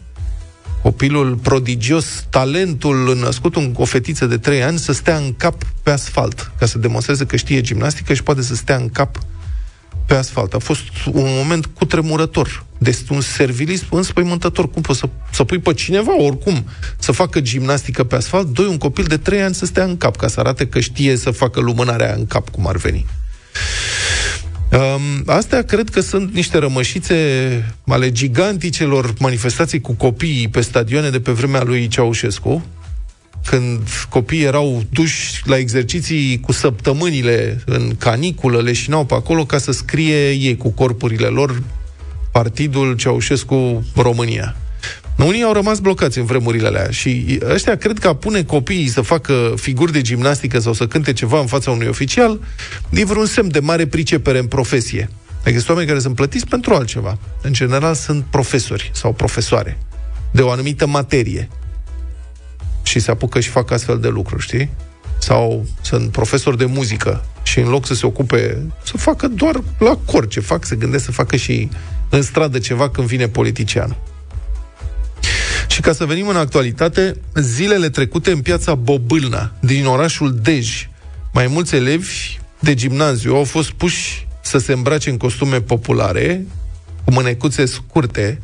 [0.82, 5.92] copilul prodigios, talentul născut, un, o fetiță de 3 ani, să stea în cap pe
[5.92, 9.18] asfalt, ca să demonstreze că știe gimnastică și poate să stea în cap
[10.06, 10.54] pe asfalt.
[10.54, 12.66] A fost un moment cutremurător.
[12.78, 14.70] Deci un servilism înspăimântător.
[14.70, 16.66] Cum poți să, să pui pe cineva, oricum,
[17.00, 20.16] să facă gimnastică pe asfalt, doi, un copil de trei ani să stea în cap,
[20.16, 23.06] ca să arate că știe să facă lumânarea în cap, cum ar veni.
[24.72, 27.16] Um, astea cred că sunt niște rămășițe
[27.88, 32.66] ale giganticelor manifestații cu copiii pe stadioane de pe vremea lui Ceaușescu,
[33.46, 39.72] când copiii erau duși la exerciții cu săptămânile în caniculă, leșinau pe acolo ca să
[39.72, 41.62] scrie ei cu corpurile lor
[42.32, 44.56] Partidul Ceaușescu România.
[45.18, 49.02] Unii au rămas blocați în vremurile alea și ăștia cred că a pune copiii să
[49.02, 52.40] facă figuri de gimnastică sau să cânte ceva în fața unui oficial
[52.90, 55.10] e vreun semn de mare pricepere în profesie.
[55.44, 57.18] Există oameni care sunt plătiți pentru altceva.
[57.42, 59.78] În general sunt profesori sau profesoare
[60.32, 61.50] de o anumită materie
[62.86, 64.70] și se apucă și fac astfel de lucruri, știi?
[65.18, 70.00] Sau sunt profesori de muzică și în loc să se ocupe, să facă doar la
[70.06, 71.70] cor ce fac, se gândesc să facă și
[72.10, 73.96] în stradă ceva când vine politician.
[75.68, 80.90] Și ca să venim în actualitate, zilele trecute în piața Bobâlna, din orașul Dej,
[81.34, 86.46] mai mulți elevi de gimnaziu au fost puși să se îmbrace în costume populare,
[87.04, 88.42] cu mânecuțe scurte,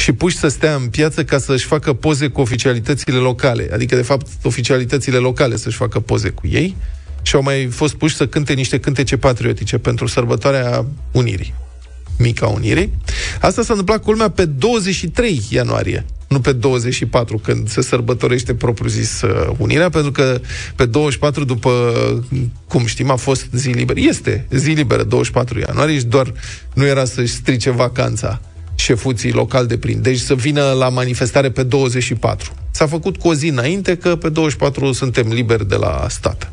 [0.00, 3.68] și puși să stea în piață ca să-și facă poze cu oficialitățile locale.
[3.72, 6.76] Adică, de fapt, oficialitățile locale să-și facă poze cu ei
[7.22, 11.54] și au mai fost puși să cânte niște cântece patriotice pentru sărbătoarea Unirii.
[12.18, 12.92] Mica Unirii.
[13.40, 19.50] Asta s-a întâmplat culmea pe 23 ianuarie, nu pe 24, când se sărbătorește propriu-zis uh,
[19.58, 20.40] Unirea, pentru că
[20.76, 21.70] pe 24, după
[22.68, 24.00] cum știm, a fost zi liberă.
[24.00, 26.32] Este zi liberă, 24 ianuarie, și doar
[26.74, 28.40] nu era să-și strice vacanța
[28.80, 30.02] șefuții local de prin.
[30.02, 32.52] Deci să vină la manifestare pe 24.
[32.70, 36.52] S-a făcut cu o zi înainte că pe 24 suntem liberi de la stat.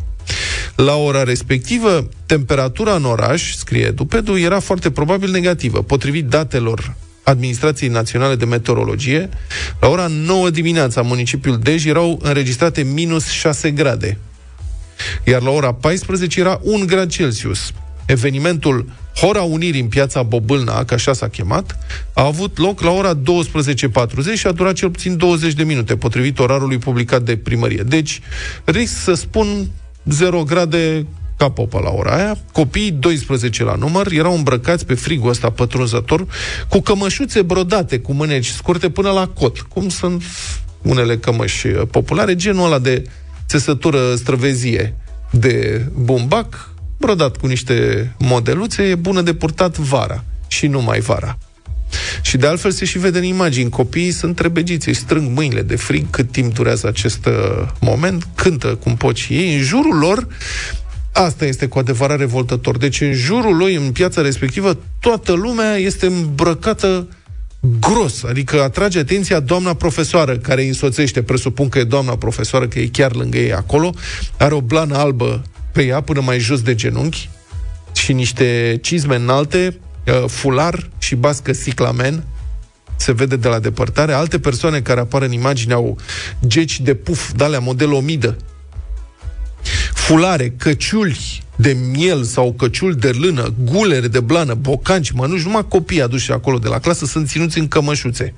[0.75, 5.81] La ora respectivă, temperatura în oraș, scrie Dupedu, era foarte probabil negativă.
[5.81, 9.29] Potrivit datelor Administrației Naționale de Meteorologie,
[9.79, 14.17] la ora 9 dimineața, municipiul Dej erau înregistrate minus 6 grade.
[15.23, 17.71] Iar la ora 14 era 1 grad Celsius.
[18.07, 21.77] Evenimentul Hora Unirii în piața Bobâlna, că așa s-a chemat,
[22.13, 23.19] a avut loc la ora 12.40
[24.33, 27.83] și a durat cel puțin 20 de minute, potrivit orarului publicat de primărie.
[27.83, 28.21] Deci,
[28.63, 29.69] risc să spun
[30.05, 31.05] 0 grade
[31.37, 32.37] ca popă la ora aia.
[32.51, 36.25] Copiii, 12 la număr, erau îmbrăcați pe frigul ăsta pătrunzător,
[36.69, 40.23] cu cămășuțe brodate, cu mâneci scurte până la cot, cum sunt
[40.81, 43.03] unele cămăși populare, genul ăla de
[43.47, 44.95] țesătură străvezie
[45.31, 51.37] de bumbac, brodat cu niște modeluțe, e bună de purtat vara și numai vara.
[52.21, 53.69] Și de altfel se și vede în imagini.
[53.69, 57.33] Copiii sunt trebegiți, își strâng mâinile de frig cât timp durează acest uh,
[57.79, 59.55] moment, cântă cum pot și ei.
[59.55, 60.27] În jurul lor,
[61.11, 62.77] asta este cu adevărat revoltător.
[62.77, 67.07] Deci în jurul lui, în piața respectivă, toată lumea este îmbrăcată
[67.79, 72.79] gros, adică atrage atenția doamna profesoară care îi însoțește, presupun că e doamna profesoară, că
[72.79, 73.93] e chiar lângă ei acolo,
[74.37, 75.43] are o blană albă
[75.77, 77.29] pe ea până mai jos de genunchi
[77.93, 82.23] și niște cizme înalte, uh, fular și bască ciclamen,
[82.95, 84.13] se vede de la depărtare.
[84.13, 85.97] Alte persoane care apar în imagine au
[86.47, 88.37] geci de puf, de model omidă,
[89.93, 96.01] fulare, căciuli de miel sau căciuli de lână, gulere de blană, bocanci, mănuși, numai copii
[96.01, 98.33] aduși acolo de la clasă sunt ținuți în cămășuțe.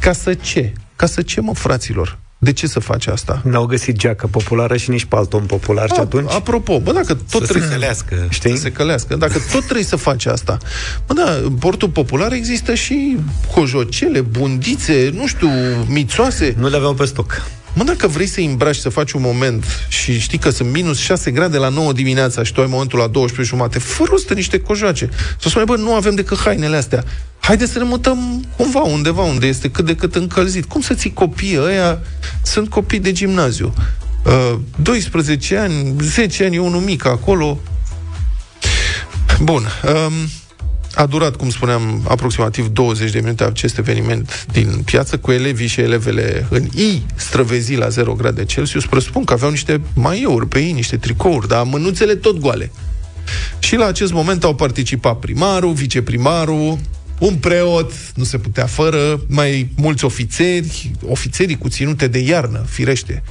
[0.00, 0.72] Ca să ce?
[0.96, 2.18] Ca să ce, mă, fraților?
[2.40, 3.40] De ce să faci asta?
[3.44, 6.32] N-au găsit geacă populară și nici palton popular A, și atunci...
[6.32, 8.56] Apropo, bă, dacă tot să trebuie se călească, știi?
[8.56, 9.16] Să se călească.
[9.16, 10.58] Dacă tot trebuie să faci asta,
[11.06, 13.16] bă, da, în portul popular există și
[13.54, 15.48] cojocele, bundițe, nu știu,
[15.88, 16.54] mițoase.
[16.58, 17.42] Nu le aveau pe stoc.
[17.74, 21.30] Mă, dacă vrei să îmbraci, să faci un moment și știi că sunt minus 6
[21.30, 25.08] grade la 9 dimineața și tu ai momentul la 12 jumate, fă rost niște cojoace.
[25.40, 27.04] Să spune, bă, nu avem decât hainele astea.
[27.48, 30.64] Haide să ne mutăm cumva undeva unde este cât de cât încălzit.
[30.64, 32.00] Cum să ții copiii ăia?
[32.42, 33.74] Sunt copii de gimnaziu.
[34.24, 37.58] Uh, 12 ani, 10 ani, e unul mic acolo.
[39.40, 39.62] Bun.
[39.62, 40.12] Um,
[40.94, 45.80] A durat, cum spuneam, aproximativ 20 de minute acest eveniment din piață, cu elevii și
[45.80, 48.86] elevele în I străvezi la 0 grade Celsius.
[48.86, 52.70] Presupun că aveau niște maiouri pe ei, niște tricouri, dar mânuțele tot goale.
[53.58, 56.78] Și la acest moment au participat primarul, viceprimarul,
[57.18, 63.22] un preot, nu se putea fără, mai mulți ofițeri, ofițerii cu ținute de iarnă, firește,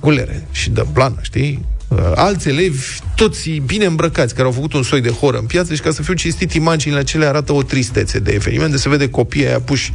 [0.00, 1.64] culere și de plană, știi?
[1.88, 5.74] Uh, alți elevi, toți bine îmbrăcați, care au făcut un soi de horă în piață
[5.74, 9.10] și ca să fiu cinstit, imaginile acelea arată o tristețe de eveniment, de se vede
[9.10, 9.92] copiii aia puși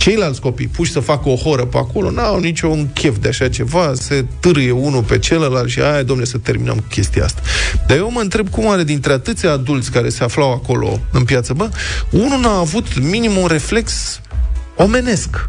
[0.00, 3.92] ceilalți copii puși să facă o horă pe acolo, n-au niciun chef de așa ceva,
[3.94, 7.40] se târâie unul pe celălalt și aia, domne, să terminăm cu chestia asta.
[7.86, 11.52] Dar eu mă întreb cum are dintre atâția adulți care se aflau acolo în piață,
[11.52, 11.68] bă,
[12.10, 14.20] unul n-a avut minim un reflex
[14.76, 15.46] omenesc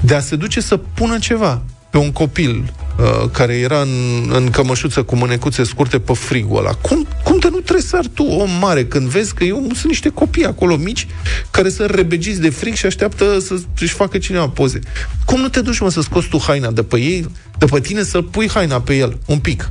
[0.00, 4.50] de a se duce să pună ceva pe un copil uh, care era în, în
[4.50, 6.72] cămășuță cu mânecuțe scurte pe frigul ăla.
[6.72, 7.06] Cum,
[7.42, 10.44] cum de nu trebuie să tu, om mare, când vezi că eu sunt niște copii
[10.44, 11.06] acolo mici
[11.50, 14.78] care sunt rebegiți de frig și așteaptă să își facă cineva poze.
[15.24, 17.28] Cum nu te duci, mă, să scoți tu haina de pe ei,
[17.58, 19.70] de pe tine, să pui haina pe el, un pic?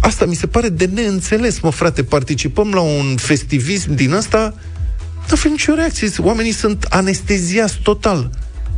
[0.00, 2.04] Asta mi se pare de neînțeles, mă, frate.
[2.04, 4.54] Participăm la un festivism din ăsta,
[5.14, 6.08] nu avem nicio reacție.
[6.18, 8.30] Oamenii sunt anesteziați total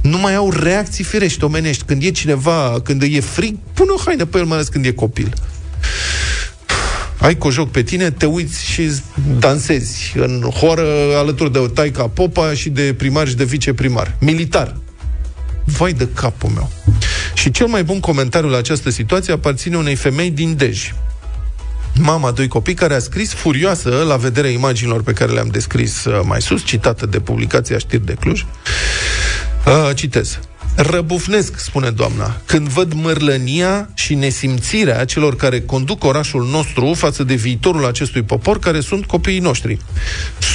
[0.02, 1.84] nu mai au reacții firești omenești.
[1.84, 4.92] Când e cineva, când e frig, pune o haină pe el, mai ales când e
[4.92, 5.32] copil.
[7.18, 8.90] Ai cu joc pe tine, te uiți și
[9.38, 14.16] dansezi în horă alături de taica popa și de primar și de viceprimar.
[14.20, 14.76] Militar.
[15.64, 16.70] Vai de capul meu.
[17.34, 20.92] Și cel mai bun comentariu la această situație aparține unei femei din Dej.
[22.00, 26.20] Mama doi copii care a scris furioasă la vederea imaginilor pe care le-am descris uh,
[26.24, 28.44] mai sus, citată de publicația Știri de Cluj.
[29.66, 30.38] Uh, citez.
[30.80, 37.34] Răbufnesc, spune doamna, când văd mărlănia și nesimțirea celor care conduc orașul nostru față de
[37.34, 39.78] viitorul acestui popor, care sunt copiii noștri.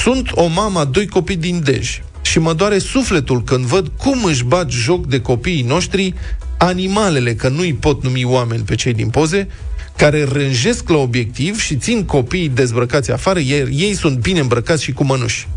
[0.02, 4.24] Sunt o mamă a doi copii din Dej și mă doare sufletul când văd cum
[4.24, 6.14] își bat joc de copiii noștri
[6.58, 9.48] animalele, că nu-i pot numi oameni pe cei din poze,
[9.96, 14.92] care rânjesc la obiectiv și țin copiii dezbrăcați afară, iar ei sunt bine îmbrăcați și
[14.92, 15.48] cu mănuși.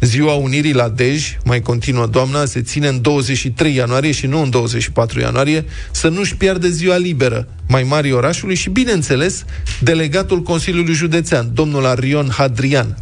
[0.00, 4.50] Ziua Unirii la Dej, mai continuă doamna, se ține în 23 ianuarie și nu în
[4.50, 9.44] 24 ianuarie, să nu-și piardă ziua liberă mai mari orașului și, bineînțeles,
[9.80, 12.96] delegatul Consiliului Județean, domnul Arion Hadrian,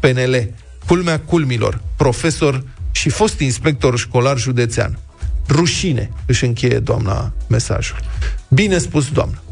[0.00, 0.54] PNL,
[0.86, 4.98] culmea culmilor, profesor și fost inspector școlar județean.
[5.48, 7.96] Rușine, își încheie doamna mesajul.
[8.48, 9.42] Bine spus, doamnă.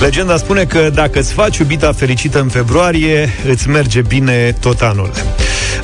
[0.00, 5.10] Legenda spune că dacă îți faci iubita fericită în februarie, îți merge bine tot anul.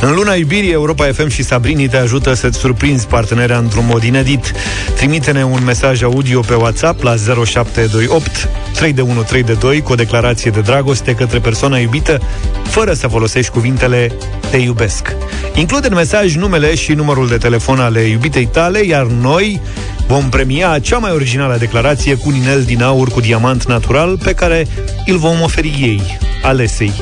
[0.00, 4.52] În luna iubirii, Europa FM și Sabrini te ajută să-ți surprinzi partenerea într-un mod inedit.
[4.96, 8.48] Trimite-ne un mesaj audio pe WhatsApp la 0728
[9.58, 12.20] 3 cu o declarație de dragoste către persoana iubită,
[12.64, 14.12] fără să folosești cuvintele
[14.54, 15.16] te iubesc.
[15.54, 19.60] Include în mesaj numele și numărul de telefon ale iubitei tale, iar noi
[20.06, 24.34] vom premia cea mai originală declarație cu un inel din aur cu diamant natural pe
[24.34, 24.66] care
[25.06, 26.92] îl vom oferi ei, alesei.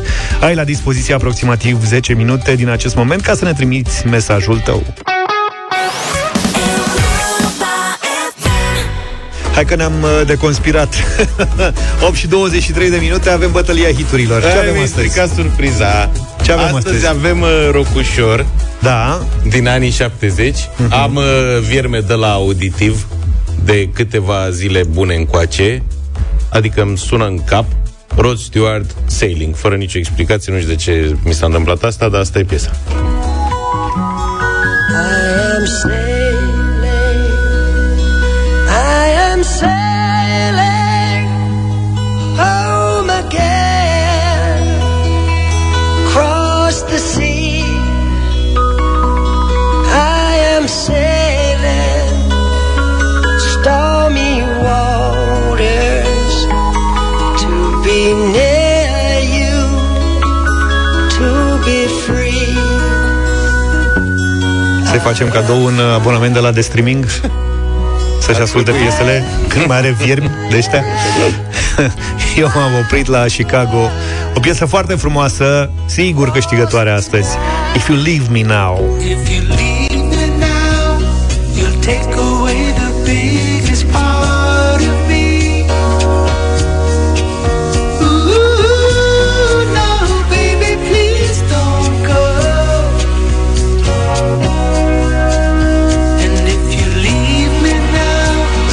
[0.41, 4.83] Ai la dispoziție aproximativ 10 minute din acest moment ca să ne trimiți mesajul tău.
[9.63, 10.95] Hai că ne-am uh, deconspirat.
[12.07, 14.41] 8 și 23 de minute avem bătălia hiturilor.
[14.41, 15.35] Ce avem astăzi?
[15.35, 16.11] surpriza.
[16.45, 16.87] Ce avem astăzi?
[16.87, 17.07] Astăzi?
[17.07, 18.47] avem uh, Rocușor.
[18.79, 19.27] Da.
[19.49, 20.89] Din anii 70 uh-huh.
[20.91, 21.25] Am uh,
[21.69, 23.07] vierme de la auditiv
[23.65, 25.83] De câteva zile bune încoace.
[26.49, 27.65] Adică îmi sună în cap.
[28.17, 29.55] Rod Stewart Sailing.
[29.57, 32.71] Fără nicio explicație, nu știu de ce mi s-a întâmplat asta Dar asta e piesa.
[34.91, 36.12] I am sailing,
[65.03, 67.07] facem cadou un uh, abonament de la de streaming?
[68.25, 69.25] Să-și asculte piesele?
[69.49, 70.85] Când mai are viermi de ăștia?
[72.43, 73.91] Eu m-am oprit la Chicago.
[74.35, 77.29] O piesă foarte frumoasă Sigur câștigătoare astăzi.
[77.77, 78.97] If you leave me now.
[78.99, 81.01] If you leave me now,
[81.57, 83.62] you'll take away the biggest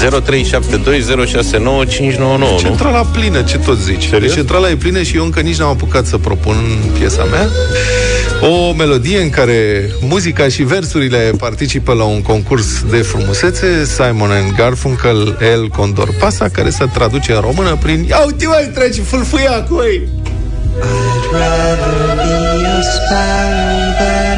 [0.10, 2.58] 0372069599, nu?
[2.60, 4.04] Centrala plină, ce tot zici?
[4.04, 4.22] Serios?
[4.22, 6.56] Deci centrala e plină și eu încă nici n-am apucat să propun
[6.98, 7.50] piesa mea.
[8.42, 14.56] O melodie în care muzica și versurile participă la un concurs de frumusețe, Simon and
[14.56, 19.64] Garfunkel, El Condor Pasa, care se traduce în română prin Ia uite, mai treci fâlfâia
[19.64, 20.08] cu ei!
[20.82, 24.29] I'd rather be a sparrow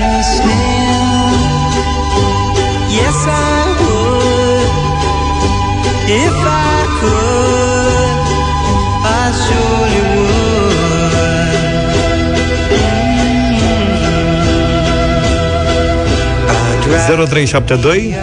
[6.14, 8.26] If I could,
[9.20, 10.32] I surely would.
[16.52, 18.16] I'd rather 0372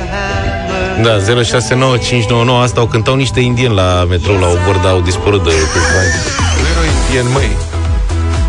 [1.03, 5.51] Da, 069599 Asta o cântau niște indieni la metrou La Obor, dar au dispărut de
[5.51, 6.13] câțiva ani
[6.61, 7.57] Nu erau indieni, măi.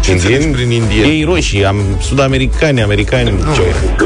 [0.04, 1.10] Ce înțelegi prin indieni?
[1.10, 3.62] Ei roșii, am, sud-americani, americani Nu, ce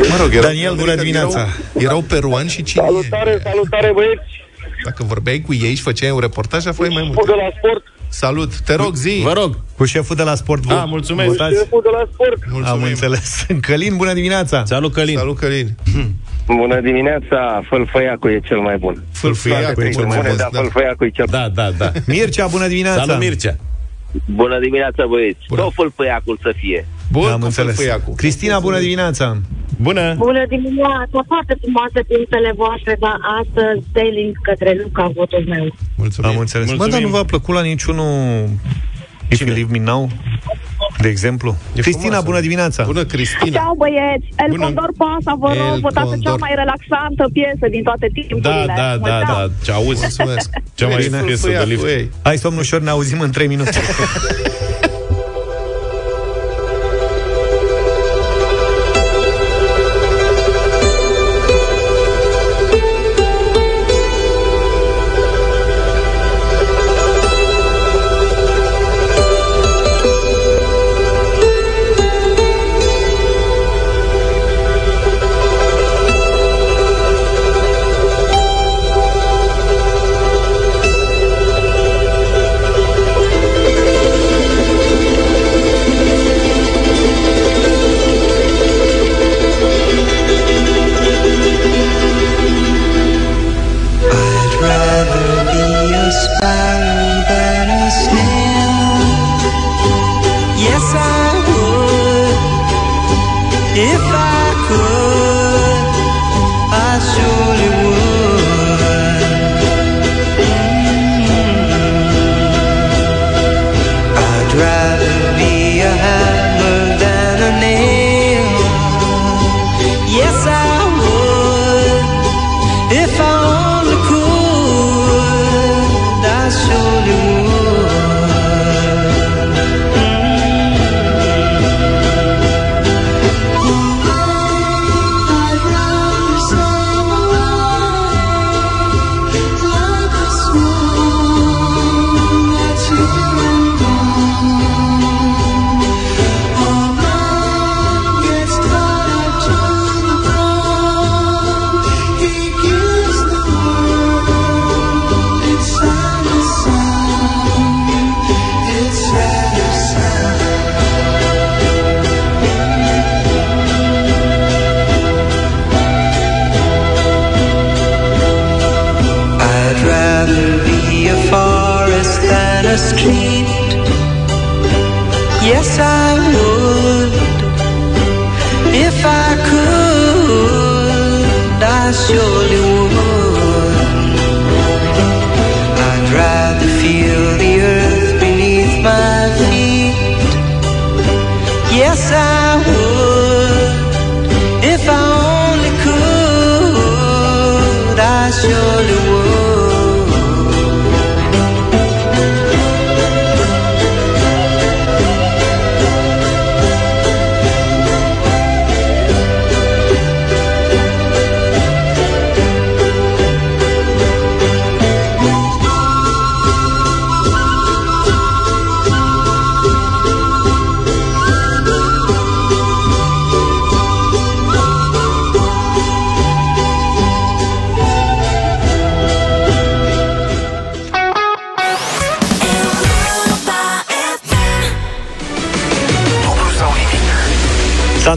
[0.09, 1.39] mă rog, erau, Daniel, bună dimineața.
[1.39, 4.42] Erau, erau peruani și cine Salutare, salutare băieți!
[4.83, 7.17] Dacă vorbeai cu ei și făceai un reportaj, aflai mai mult.
[7.17, 9.19] Șeful de la sport, Salut, te rog, zi!
[9.23, 11.29] Vă rog, Cu șeful de la sport Da, mulțumesc.
[11.29, 11.55] Votați?
[11.55, 12.37] șeful de la sport.
[12.51, 12.81] Mulțumim.
[12.81, 13.45] Am înțeles.
[13.67, 14.65] Călin, bună dimineața!
[14.65, 15.67] salut Călin Salut, Călin.
[16.45, 19.03] Bună dimineața, fălfăiacu e cel mai bun.
[19.11, 20.59] Fâlfâia, cu e cel mai Bune, bun, da, da.
[20.59, 22.99] fălfăiacu e cel Da, da, da Mircea, bună dimineața!
[23.03, 23.55] Salut Mircea
[24.25, 25.39] Bună dimineața, băieți.
[25.47, 25.61] Bună.
[25.61, 26.87] Tot fălfăiacul să fie.
[27.15, 27.75] Bun, Am cu înțeles.
[27.75, 28.13] fâlfâiacul.
[28.21, 29.37] Cristina, bună dimineața!
[29.87, 35.65] Bună Bună dimineața, foarte frumoase pintele voastre, dar astăzi sailing către Luca, votul meu.
[36.03, 36.29] Mulțumim.
[36.29, 36.67] Am înțeles.
[36.67, 37.01] Mă, Mulțumim.
[37.01, 38.13] dar nu v-a plăcut la niciunul
[39.33, 40.09] If You Leave Me Now?
[41.01, 41.49] De exemplu?
[41.75, 42.25] E Cristina, frumoasă.
[42.29, 42.83] bună dimineața!
[42.83, 43.55] Bună, Cristina.
[43.59, 44.63] Ceau băieți, El Bună.
[44.63, 46.31] Condor Pasa, vă El rog, votați Condor.
[46.31, 48.49] cea mai relaxantă piesă din toate timpurile.
[48.49, 49.35] Da, da, Mă da, ceau.
[49.47, 50.01] da Ce auzi?
[50.07, 50.49] Mulțumesc.
[50.79, 51.17] Cea mai Bine.
[51.29, 52.09] piesă de Fâlfâia lift cu ei.
[52.23, 53.79] Hai, somn ușor, ne auzim în 3 minute.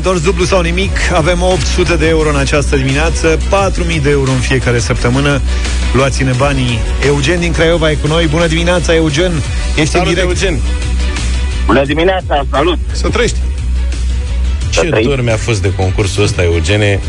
[0.07, 4.39] întors dublu sau nimic, avem 800 de euro în această dimineață, 4000 de euro în
[4.39, 5.41] fiecare săptămână.
[5.95, 6.79] Luați-ne banii.
[7.07, 8.27] Eugen din Craiova e cu noi.
[8.27, 9.33] Bună dimineața, Eugen.
[9.77, 10.29] Ești Salut, în direct.
[10.29, 10.61] Eugen!
[11.67, 12.79] Bună dimineața, salut!
[12.93, 13.37] Să trăiești.
[14.71, 17.01] Ce dor mi-a fost de concursul ăsta, Eugene?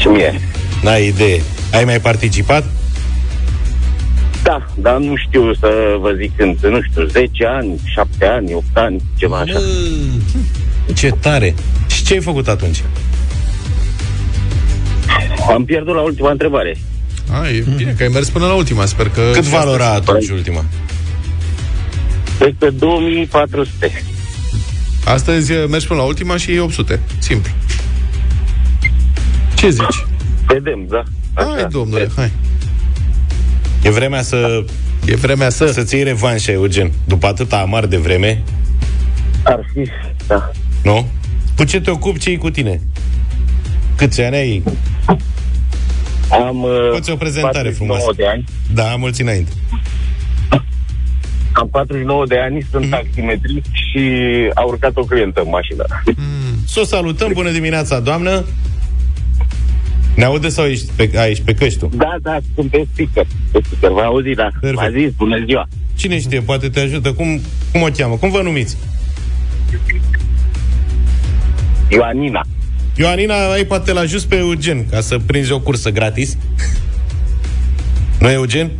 [0.00, 0.40] Și mie.
[0.82, 1.42] N-ai idee.
[1.72, 2.64] Ai mai participat?
[4.42, 8.64] Da, dar nu știu să vă zic când, nu știu, 10 ani, 7 ani, 8
[8.72, 9.58] ani, ceva așa.
[10.86, 11.54] Mă, ce tare!
[12.10, 12.82] Și ce ai făcut atunci?
[15.52, 16.76] Am pierdut la ultima întrebare.
[17.32, 19.20] A, e bine că ai mers până la ultima, sper că...
[19.32, 20.64] Cât și asta- valora atunci ultima?
[22.38, 24.02] Cred că 2400.
[25.04, 27.00] Astăzi eh, mergi până la ultima și e 800.
[27.18, 27.52] Simplu.
[29.54, 30.04] Ce zici?
[30.46, 31.02] Vedem, da.
[31.34, 32.30] Hai, domnule, hai.
[33.82, 34.64] E vremea să,
[35.04, 35.66] E vremea să...
[35.66, 36.92] să-ți iei revanșa, Eugen.
[37.04, 38.42] După atâta amar de vreme,
[39.42, 39.88] Ar fi,
[40.26, 40.50] da.
[40.82, 41.08] nu?
[41.60, 42.80] Cu ce te ocupi, ce cu tine?
[43.96, 44.62] Câți ani ai?
[46.46, 48.12] Am uh, Fă-ți o prezentare 49 frumoasă.
[48.16, 48.44] de ani.
[48.74, 49.50] Da, mulți înainte.
[51.52, 52.90] Am 49 de ani, sunt Mhm.
[52.90, 54.00] taximetrist și
[54.54, 55.84] a urcat o clientă în mașină.
[56.66, 58.44] Să o salutăm, bună dimineața, doamnă!
[60.14, 61.90] Ne aude sau ești pe, a, ești pe căști tu?
[61.94, 63.26] Da, da, sunt pe speaker.
[63.52, 64.48] Pe speaker, vă auzi, da.
[64.60, 64.80] Perfect.
[64.80, 65.68] M-a zis, bună ziua.
[65.94, 67.12] Cine știe, poate te ajută.
[67.12, 67.40] Cum,
[67.72, 68.14] cum o cheamă?
[68.16, 68.76] Cum vă numiți?
[71.90, 72.40] Ioanina.
[72.96, 76.36] Ioanina, ai poate la just pe Eugen, ca să prinzi o cursă gratis.
[78.18, 78.70] Nu, Eugen?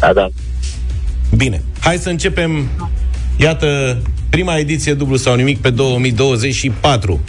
[0.00, 0.28] Da, da.
[1.36, 1.62] Bine.
[1.80, 2.68] Hai să începem,
[3.36, 3.98] iată,
[4.30, 7.20] prima ediție dublu sau nimic pe 2024.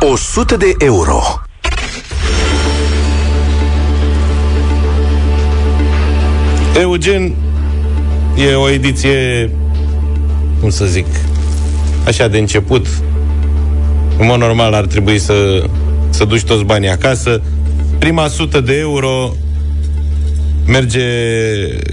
[0.00, 1.20] 100 de euro.
[6.80, 7.34] Eugen,
[8.36, 9.50] e o ediție,
[10.60, 11.06] cum să zic,
[12.08, 12.86] așa de început.
[14.18, 15.64] În mod normal ar trebui să,
[16.10, 17.42] să duci toți banii acasă.
[17.98, 19.34] Prima sută de euro
[20.66, 21.02] merge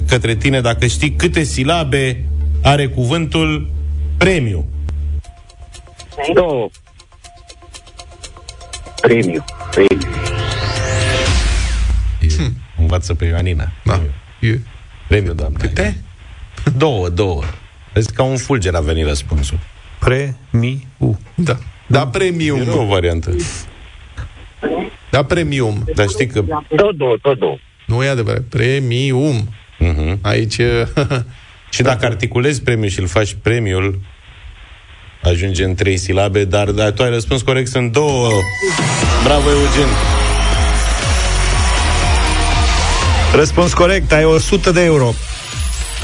[0.07, 2.25] către tine dacă știi câte silabe
[2.61, 3.69] are cuvântul
[4.17, 4.65] premiu.
[6.33, 6.69] Două.
[9.01, 9.43] Premiu.
[9.71, 10.07] Premiu.
[12.77, 13.71] Învață pe Ioanina.
[13.83, 14.01] Da.
[14.39, 14.59] E...
[15.07, 15.57] Premiu, doamne.
[15.59, 15.97] Câte?
[16.77, 17.43] Două, două.
[17.93, 19.59] Vezi, ca un fulger a venit răspunsul.
[20.05, 21.19] Premiu.
[21.35, 21.57] Da.
[21.87, 22.59] Da, premium.
[22.59, 23.35] E o variantă.
[25.09, 25.83] Da, premium.
[25.95, 26.41] Dar știi că...
[26.75, 27.57] Tot două, tot două.
[27.85, 28.41] Nu e adevărat.
[28.41, 29.49] Premium.
[29.79, 30.21] Uh-huh.
[30.21, 30.57] Aici...
[31.69, 33.99] Și dacă articulezi premiul și îl faci premiul,
[35.21, 38.29] ajunge în trei silabe, dar, dar tu ai răspuns corect, sunt două.
[39.23, 39.89] Bravo, Eugen!
[43.35, 45.13] Răspuns corect, ai 100 de euro.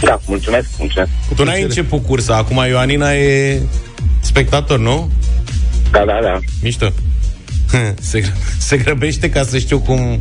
[0.01, 1.09] Da, mulțumesc, mulțumesc.
[1.35, 3.61] Tu n-ai început cursa, acum Ioanina e
[4.35, 5.09] spectator, nu?
[5.91, 6.39] Da, da, da.
[6.61, 6.87] Mișto.
[8.09, 10.19] Se, gră- se grăbește ca să știu cum...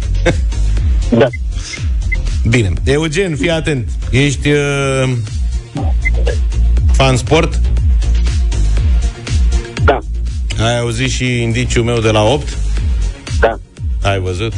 [1.18, 1.26] Da.
[2.48, 2.72] Bine.
[2.84, 3.88] Eugen, fii atent.
[4.10, 5.10] Ești uh,
[6.92, 7.60] fan sport?
[9.84, 9.98] Da,
[10.64, 12.56] Ai auzit și indiciul meu de la 8?
[13.40, 13.58] da.
[14.02, 14.52] Ai văzut?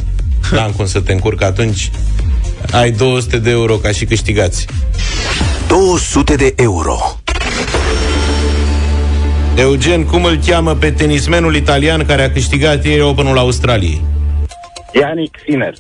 [0.53, 1.91] N-am cum să te încurc atunci.
[2.73, 4.67] Ai 200 de euro ca și câștigați.
[5.69, 7.21] 200 de euro.
[9.57, 14.01] Eugen, cum îl cheamă pe tenismenul italian care a câștigat ieri Openul Australiei?
[14.93, 15.75] Yannick Sinner.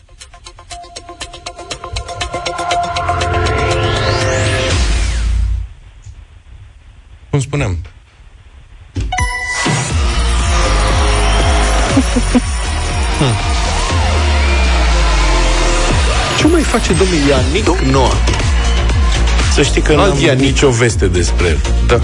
[7.30, 7.78] Cum spuneam?
[16.38, 18.12] Ce mai face domnul Ianic Noa?
[19.54, 20.44] Să știi că Alt n-am Ianic.
[20.44, 21.58] nicio veste despre el.
[21.86, 22.00] Da.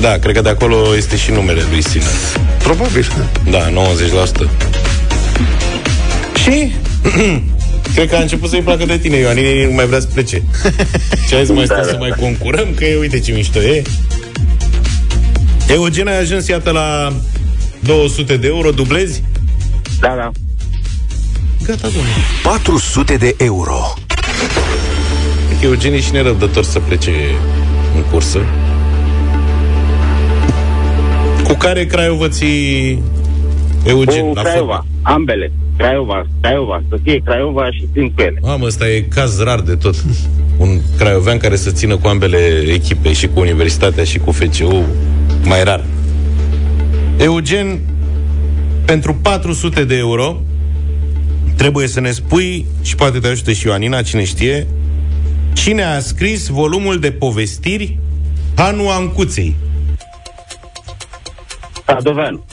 [0.00, 2.08] Da, cred că de acolo este și numele lui Sinner.
[2.62, 3.06] Probabil.
[3.50, 3.72] Da, 90%.
[6.42, 6.72] Și?
[7.94, 10.42] Cred că a început să-i placă de tine, Ioanine, nu mai vrea să plece.
[11.28, 12.14] Ce ai să mai stăm Da, să da, mai da.
[12.16, 12.68] concurăm?
[12.74, 13.82] Că e, uite ce mișto e.
[15.68, 17.12] Eugen, ai ajuns, iată, la
[17.80, 19.22] 200 de euro, dublezi?
[20.00, 20.30] Da, da.
[21.66, 22.08] Gata, domnule.
[22.42, 23.94] 400 de euro.
[25.48, 27.10] Cred că Eugen e și nerăbdător să plece
[27.96, 28.38] în cursă.
[31.48, 33.02] Cu care Craiova ții
[33.84, 34.26] Eugen?
[34.26, 34.74] Cu la Craiova.
[34.74, 34.84] fotbal?
[35.02, 35.52] Ambele.
[35.76, 36.82] Craiova, Craiova.
[36.88, 38.38] Să fie Craiova și țin cu ele.
[38.42, 39.94] Mamă, ăsta e caz rar de tot.
[40.56, 42.38] Un craiovean care să țină cu ambele
[42.72, 44.84] echipe, și cu Universitatea și cu FCU,
[45.44, 45.84] mai rar.
[47.16, 47.78] Eugen,
[48.84, 50.40] pentru 400 de euro,
[51.56, 54.66] trebuie să ne spui, și poate te ajută și Ioanina, cine știe,
[55.52, 57.98] cine a scris volumul de povestiri
[58.54, 59.56] Hanu Ancuței.
[61.88, 62.44] Sadoveanu.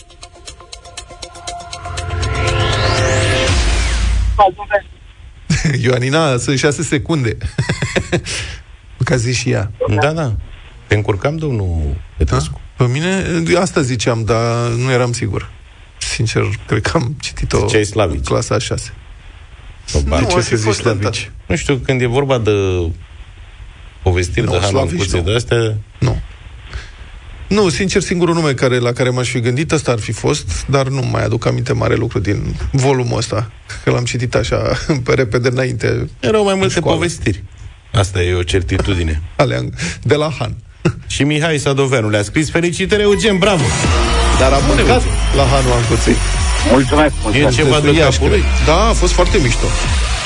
[5.83, 7.37] Ioanina, sunt șase secunde.
[9.03, 9.71] Că a zis și ea.
[10.01, 10.35] Da, da.
[10.87, 12.61] Te încurcam, domnul Petrescu?
[12.77, 13.23] Pe mine,
[13.59, 15.49] asta ziceam, dar nu eram sigur.
[15.97, 18.25] Sincer, cred că am citit-o Ziceai slavici.
[18.25, 18.93] clasa a 6.
[19.91, 20.23] Probabil.
[20.23, 21.11] Nu, ce ar să fi zici fost la tentat.
[21.13, 21.31] vici?
[21.47, 22.51] Nu știu, când e vorba de
[24.03, 25.23] povestiri Nu, de Hanu slavici Ancuțe nu.
[25.23, 26.19] de astea, Nu.
[27.47, 30.87] Nu, sincer, singurul nume care, la care m-aș fi gândit, ăsta ar fi fost, dar
[30.87, 33.51] nu mai aduc aminte mare lucru din volumul ăsta,
[33.83, 34.57] că l-am citit așa,
[35.03, 36.09] pe repede înainte.
[36.19, 36.97] erau mai în multe școală.
[36.97, 37.43] povestiri.
[37.93, 39.21] Asta e o certitudine.
[39.35, 39.61] Alea,
[40.03, 40.55] de la Han.
[41.07, 43.63] Și Mihai Sadoveanu le-a scris Felicitări, Eugen, bravo!
[44.39, 45.01] Dar am mâncat
[45.35, 46.15] la Hanul Ancuței.
[46.71, 47.55] Mulțumesc, E mulțumesc.
[47.55, 48.39] ceva de Iași, capul cred.
[48.39, 48.43] lui.
[48.65, 49.65] Da, a fost foarte mișto.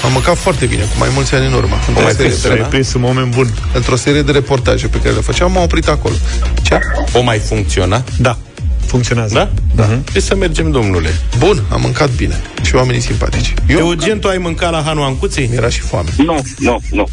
[0.04, 1.76] Am mâncat foarte bine, cu mai mulți ani în urmă.
[1.88, 2.56] Într-o mai serie, funcționa?
[2.56, 3.54] de, Ai prins un moment bun.
[3.74, 6.14] într-o serie de reportaje pe care le făceam, m-am oprit acolo.
[6.62, 6.80] Ce?
[7.14, 8.04] O mai funcționa?
[8.20, 8.38] Da,
[8.86, 9.34] funcționează.
[9.34, 9.50] Da?
[9.76, 9.84] Da.
[9.86, 11.10] Trebuie să mergem, domnule.
[11.38, 12.42] Bun, am mâncat bine.
[12.64, 13.54] Și oamenii simpatici.
[13.68, 15.48] Eu Eugen, tu ai mâncat la Hanu Ancuței?
[15.48, 16.10] mi-era și foame.
[16.18, 17.08] Nu, nu, nu.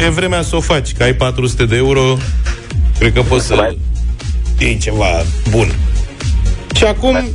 [0.00, 2.16] E vremea să o faci, că ai 400 de euro,
[2.98, 3.74] cred că poți să
[4.58, 5.06] iei ceva
[5.50, 5.74] bun.
[6.74, 7.28] Și acum,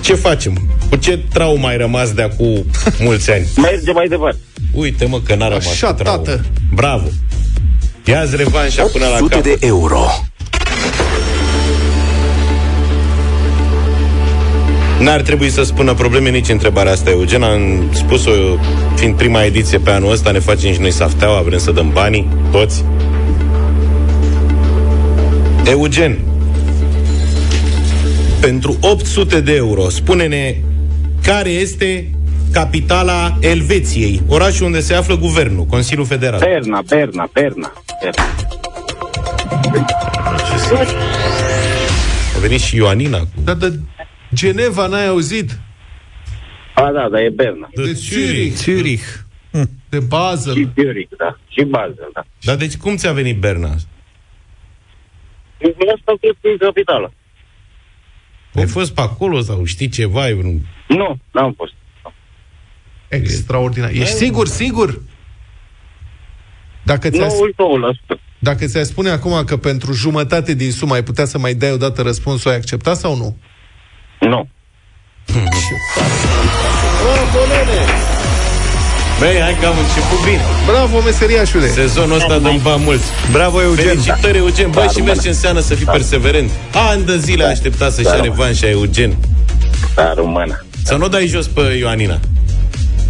[0.00, 0.68] ce facem?
[0.88, 2.64] Cu ce traumă ai rămas de acum
[3.00, 3.46] mulți ani?
[3.62, 4.38] Merge mai departe.
[4.72, 6.22] Uite, mă, că n-a rămas Așa, cu traumă.
[6.22, 6.44] tată.
[6.74, 7.06] Bravo!
[8.04, 9.60] Ia-ți revanșa până la 800 capăt.
[9.60, 10.04] de euro.
[15.00, 17.42] N-ar trebui să spună probleme nici întrebarea asta, Eugen.
[17.42, 18.30] Am spus-o,
[18.94, 22.28] fiind prima ediție pe anul ăsta, ne facem și noi safteaua, vrem să dăm banii,
[22.50, 22.84] toți.
[25.64, 26.18] Eugen,
[28.40, 30.56] pentru 800 de euro, spune-ne
[31.28, 32.10] care este
[32.52, 36.38] capitala Elveției, orașul unde se află guvernul, Consiliul Federal.
[36.38, 37.72] Berna, Berna, Berna.
[38.02, 38.22] Berna.
[42.36, 43.78] A venit și Ioanina cu Dar de
[44.34, 45.58] Geneva n-ai auzit?
[46.74, 47.68] A, da, da, e Berna.
[47.74, 48.56] de De Zurich.
[48.56, 49.04] Zurich.
[49.88, 50.52] De bază.
[50.52, 51.38] Și Zurich, da.
[51.48, 52.24] Și Basel, da.
[52.42, 53.68] Dar deci cum ți-a venit Berna?
[53.68, 53.88] Asta
[56.20, 57.12] este capitală.
[58.54, 60.22] Ai fost pe acolo sau știi ceva?
[60.22, 60.60] Ai vreun...
[60.88, 61.72] Nu, n-am fost.
[63.08, 63.90] Extraordinar.
[63.90, 65.00] Ești sigur, sigur?
[66.82, 67.62] Dacă ți-a, Nu, uite,
[68.16, 68.20] 1%.
[68.38, 72.02] dacă ți-a spune acum că pentru jumătate din sumă ai putea să mai dai odată
[72.02, 73.36] răspunsul, ai accepta sau nu?
[74.20, 74.48] Nu.
[79.18, 80.42] Băi, hai că am început bine.
[80.66, 81.66] Bravo, meseriașule!
[81.66, 83.04] Sezonul ăsta dăm bani mulți.
[83.32, 83.84] Bravo, Eugen.
[83.86, 84.70] Felicitări, Eugen.
[84.70, 86.50] Băi, și mergi înseamnă să fii perseverent.
[86.74, 88.22] Ani de zile a așteptat să-și Da, ia mă.
[88.24, 89.16] revanșa Eugen.
[89.94, 90.64] Da, română.
[90.88, 92.20] Să nu o dai jos pe Ioanina.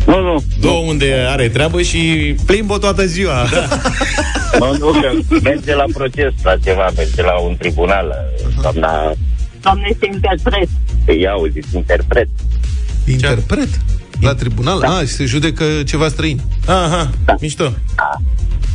[0.06, 0.42] Nu, nu.
[0.60, 2.34] Două unde are treabă și...
[2.46, 3.46] Plimbă toată ziua.
[3.52, 3.68] Da.
[4.58, 5.10] Nu, nu, că
[5.42, 8.14] merge la proces la ceva, merge la un tribunal.
[8.62, 9.12] Doamna,
[9.60, 10.68] Doamne, este interpret.
[11.20, 12.28] ia auziți, interpret.
[13.04, 13.68] Interpret?
[14.20, 14.80] La tribunal?
[14.80, 14.96] Da.
[14.96, 16.40] A, și se judecă ceva străin.
[16.66, 17.10] Aha,
[17.40, 17.72] mișto.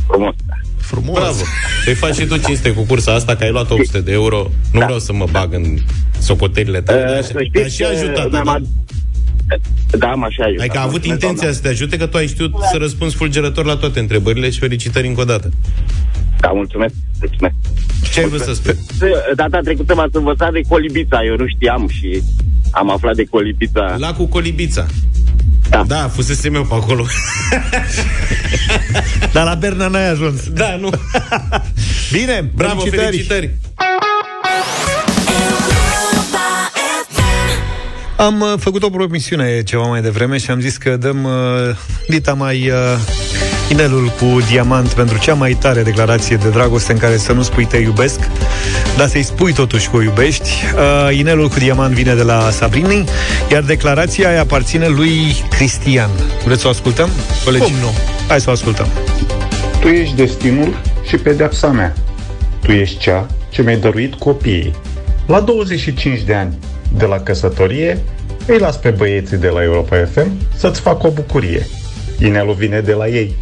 [0.06, 0.34] Frumos.
[0.80, 1.18] Frumos.
[1.18, 1.42] Bravo.
[1.84, 4.50] Te faci și tu cinste cu cursa asta, că ai luat 800 de euro.
[4.72, 5.78] Nu vreau să mă bag în
[6.18, 7.04] socotelile tale.
[7.06, 8.30] Uh, dar să Dar știți și că ajutat.
[8.30, 8.66] mi-am
[9.56, 10.60] Da, ad- Da, am așa ajutat.
[10.60, 13.64] Adică a avut Mulțumesc, intenția să te ajute, că tu ai știut să răspunzi fulgerător
[13.64, 15.48] la toate întrebările și felicitări încă o dată.
[15.48, 16.38] doamna.
[16.40, 16.94] Da, mulțumesc.
[17.20, 17.54] mulțumesc.
[18.12, 18.76] Ce ai vrut să spui?
[19.34, 22.22] Data trecută m-ați învățat de colibița, eu nu știam și
[22.70, 23.96] am aflat de colibița.
[23.98, 24.86] La cu colibița.
[25.68, 25.84] Da.
[25.86, 27.06] Da, fusese meu pe acolo.
[29.32, 30.48] Dar la Berna n-ai ajuns.
[30.48, 30.90] da, nu.
[32.12, 33.04] Bine, Bravo, felicitări.
[33.10, 33.50] felicitări.
[38.16, 41.76] Am uh, făcut o promisiune ceva mai devreme și am zis că dăm uh,
[42.08, 42.98] dita mai uh,
[43.68, 47.64] inelul cu diamant pentru cea mai tare declarație de dragoste în care să nu spui
[47.64, 48.20] te iubesc,
[48.96, 50.50] dar să-i spui totuși că o iubești.
[50.74, 53.04] Uh, inelul cu diamant vine de la Sabrini,
[53.50, 56.10] iar declarația îi aparține lui Cristian.
[56.44, 57.08] Vreți să o ascultăm,
[57.44, 57.64] colegi?
[57.64, 57.90] Cum nu?
[58.28, 58.86] Hai să o ascultăm.
[59.80, 61.94] Tu ești destinul și pedepsa mea.
[62.62, 64.74] Tu ești cea ce mi-ai dăruit copiii.
[65.26, 66.58] La 25 de ani
[66.96, 67.98] de la căsătorie,
[68.46, 71.66] îi las pe băieții de la Europa FM să-ți fac o bucurie.
[72.18, 73.34] Inelul vine de la ei.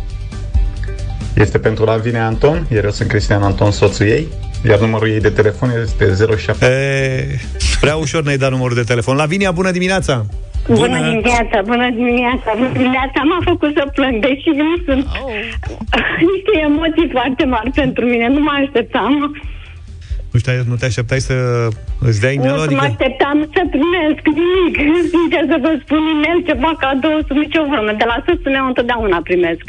[1.34, 4.26] Este pentru la vine Anton, iar eu sunt Cristian Anton, soțul ei,
[4.68, 6.66] iar numărul ei de telefon este 07.
[6.66, 7.36] E,
[7.80, 9.16] prea ușor ne-ai dat numărul de telefon.
[9.16, 10.26] Lavinia, bună dimineața!
[10.66, 13.18] Bună, bună dimineața, bună dimineața, bună dimineața.
[13.30, 15.04] M-a făcut să plâng, deși nu sunt
[16.30, 18.28] niște emoții foarte mari pentru mine.
[18.28, 19.12] Nu mă așteptam.
[20.32, 21.34] Nu, știu, nu te așteptai să
[22.08, 22.56] îți dea Nu inelul?
[22.58, 22.84] mă Adică...
[22.90, 24.74] așteptam să primesc nimic.
[25.14, 27.90] Sincer să vă spun, e-mail, ceva cadou, sub nicio formă.
[28.02, 29.62] De la soțul meu întotdeauna primesc.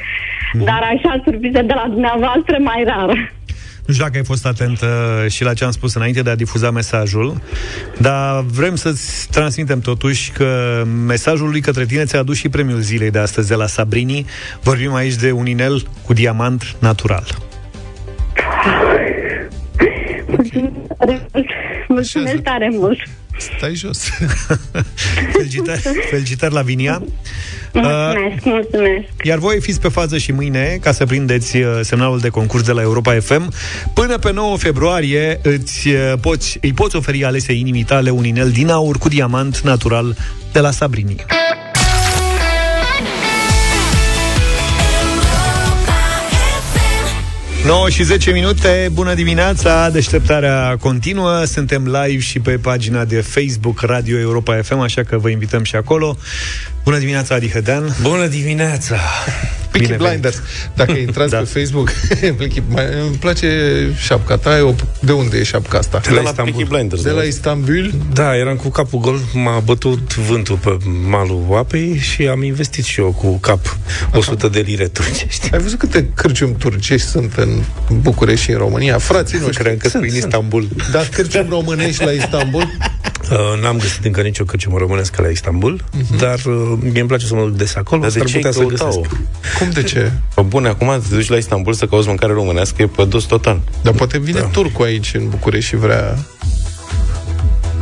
[0.70, 3.34] Dar așa, surprize de la dumneavoastră, mai rar.
[3.86, 6.36] Nu știu dacă ai fost atent uh, și la ce am spus înainte de a
[6.36, 7.42] difuza mesajul,
[7.98, 13.12] dar vrem să-ți transmitem totuși că mesajul lui către tine ți-a adus și premiul zilei
[13.12, 14.26] de astăzi de la Sabrini.
[14.62, 17.24] Vorbim aici de un inel cu diamant natural.
[21.88, 22.98] Mulțumesc tare mult.
[23.38, 24.10] Stai jos.
[25.34, 27.02] Felicitări, felicitări la Vinia.
[27.74, 29.08] Mulțumesc, mulțumesc.
[29.24, 32.72] Iar voi fiți pe fază și mâine ca să prindeți uh, semnalul de concurs de
[32.72, 33.54] la Europa FM.
[33.94, 38.52] Până pe 9 februarie îți uh, poți, îi poți oferi alese inimii tale un inel
[38.52, 40.16] din aur cu diamant natural
[40.52, 41.16] de la Sabrini.
[47.66, 53.82] 9 și 10 minute, bună dimineața, deșteptarea continuă, suntem live și pe pagina de Facebook
[53.82, 56.18] Radio Europa FM, așa că vă invităm și acolo.
[56.84, 57.96] Bună dimineața, Adi Hădean.
[58.02, 58.96] Bună dimineața!
[59.72, 60.42] Peaky Bine Blinders.
[60.76, 61.38] Dacă intrați Da.
[61.38, 61.92] pe Facebook,
[62.40, 63.48] Peaky- mai- îmi place
[63.98, 64.58] șapca ta.
[64.58, 66.02] Eu, de unde e șapca asta?
[66.04, 67.02] De la Peaky Blinders.
[67.02, 67.16] De da.
[67.16, 67.94] la Istanbul?
[68.14, 70.78] Da, eram cu capul gol, m-a bătut vântul pe
[71.10, 73.78] malul apei și am investit și eu cu cap
[74.14, 75.50] 100 de lire turcești.
[75.54, 77.62] Ai văzut câte cârciumi turcești sunt în
[78.02, 78.98] București și în România?
[78.98, 79.64] Frații noștri.
[79.64, 80.24] Cred că Sunt, prin sunt.
[80.26, 80.68] Istanbul.
[80.92, 82.68] Dar cârciumi românești la Istanbul?
[83.32, 85.84] Uh, n-am găsit încă nicio cărciumă românească la Istanbul,
[86.18, 88.50] dar uh, mie îmi place să mă duc des acolo, Dar de s-ar ce putea
[88.50, 88.88] ai să căuta-o?
[89.02, 89.16] găsesc.
[89.60, 90.12] Cum de ce?
[90.36, 93.60] Pe bune, acum te duci la Istanbul să cauți mâncare românească, e pădus total.
[93.82, 94.46] Dar poate vine da.
[94.46, 96.18] turcul aici în București și vrea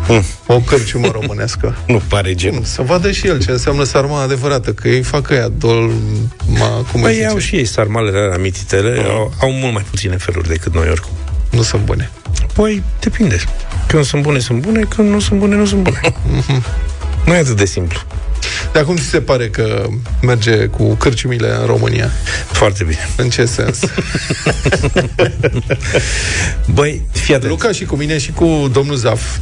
[0.08, 0.24] Mm.
[0.48, 1.76] o cărciumă românească.
[1.88, 2.64] Nu pare genul.
[2.64, 5.92] Să vadă și el ce înseamnă sarma adevărată, că ei fac ăia dol,
[6.48, 7.26] ma, cum îi Păi zice?
[7.26, 11.12] au și ei sarmalele alea mititele, au, au mult mai puține feluri decât noi oricum.
[11.52, 12.12] Nu sunt bune.
[12.54, 13.38] Păi, depinde.
[13.92, 16.00] Când sunt bune, sunt bune, când nu sunt bune, nu sunt bune.
[17.26, 18.00] nu e atât de simplu.
[18.74, 19.88] Dar cum ți se pare că
[20.22, 22.10] merge cu cârciumile în România?
[22.52, 23.10] Foarte bine.
[23.16, 23.80] În ce sens?
[26.74, 27.50] Băi, fii atent.
[27.52, 29.38] Luca și cu mine și cu domnul Zaf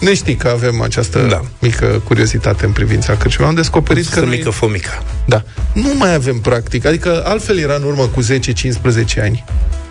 [0.00, 1.26] ne știi că avem această Da.
[1.26, 1.40] da.
[1.58, 3.48] mică curiozitate în privința cârciumilor.
[3.48, 5.02] Am descoperit că Să noi, mică fomica.
[5.26, 6.86] da, nu mai avem practic.
[6.86, 9.44] Adică altfel era în urmă cu 10-15 ani.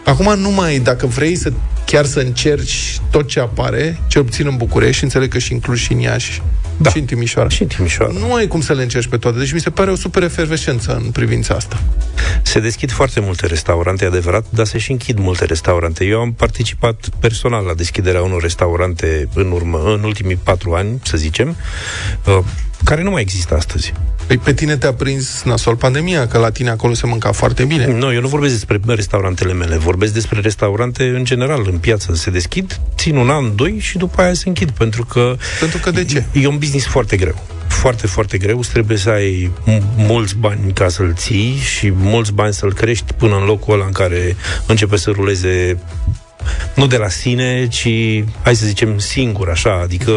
[0.06, 1.52] Acum nu mai, dacă vrei să
[1.86, 5.60] chiar să încerci tot ce apare, cel puțin în București, și înțeleg că și în
[5.60, 6.42] Cluj și în Iași,
[6.78, 6.90] Da.
[6.90, 7.50] și în Timișoara.
[7.50, 8.14] Și în Timișoara.
[8.20, 9.38] Nu ai cum să le încerci pe toate.
[9.38, 11.82] Deci mi se pare o super efervescență în privința asta.
[12.42, 16.06] Se deschid foarte multe restaurante, e adevărat, dar se și închid multe restaurante.
[16.06, 21.18] Eu am participat personal la deschiderea unor restaurante în urmă, în ultimii patru ani, să
[21.18, 21.56] zicem,
[22.26, 22.38] uh,
[22.84, 23.94] care nu mai există astăzi.
[24.28, 27.86] Păi pe tine te-a prins nasol pandemia, că la tine acolo se mânca foarte bine.
[27.86, 32.16] Nu, eu nu vorbesc despre restaurantele mele, vorbesc despre restaurante în general, în piață.
[32.16, 35.36] Se deschid, țin un an, doi și după aia se închid, pentru că...
[35.60, 36.24] Pentru că de ce?
[36.34, 37.44] E un business foarte greu.
[37.68, 38.58] Foarte, foarte greu.
[38.60, 43.14] Îți trebuie să ai m- mulți bani ca să-l ții și mulți bani să-l crești
[43.14, 44.36] până în locul ăla în care
[44.68, 45.78] începe să ruleze
[46.76, 47.88] nu de la sine, ci,
[48.42, 50.12] hai să zicem, singur, așa, adică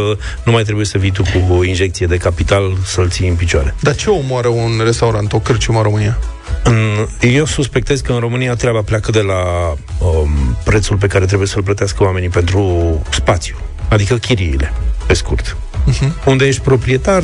[0.44, 3.74] nu mai trebuie să vii tu cu o injecție de capital să-l ții în picioare.
[3.80, 6.18] Dar ce omoară un restaurant, o cârciumă în România?
[6.64, 9.74] În- Eu suspectez că în România treaba pleacă de la
[10.06, 13.56] um, prețul pe care trebuie să-l plătească oamenii pentru spațiu,
[13.88, 14.72] adică chiriile,
[15.06, 15.56] pe scurt.
[15.92, 16.24] Uh-huh.
[16.24, 17.22] Unde ești proprietar,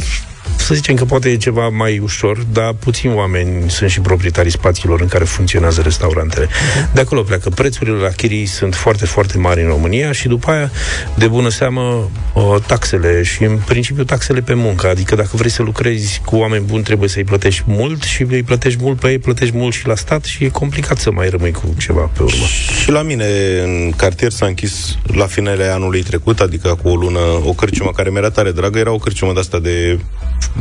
[0.57, 5.01] să zicem că poate e ceva mai ușor, dar puțini oameni sunt și proprietarii spațiilor
[5.01, 6.47] în care funcționează restaurantele.
[6.47, 6.93] Uh-huh.
[6.93, 7.51] De acolo pleacă.
[7.51, 10.70] Prețurile la chirii sunt foarte, foarte mari în România și după aia,
[11.14, 14.88] de bună seamă, o, taxele și în principiu taxele pe muncă.
[14.88, 18.78] Adică dacă vrei să lucrezi cu oameni buni, trebuie să-i plătești mult și îi plătești
[18.82, 21.74] mult pe ei, plătești mult și la stat și e complicat să mai rămâi cu
[21.78, 22.45] ceva pe urmă.
[22.82, 23.24] Și la mine
[23.64, 28.11] în cartier s-a închis la finele anului trecut, adică cu o lună, o cârciumă care
[28.11, 29.99] mi-era tare dragă, era o cârciumă de asta de,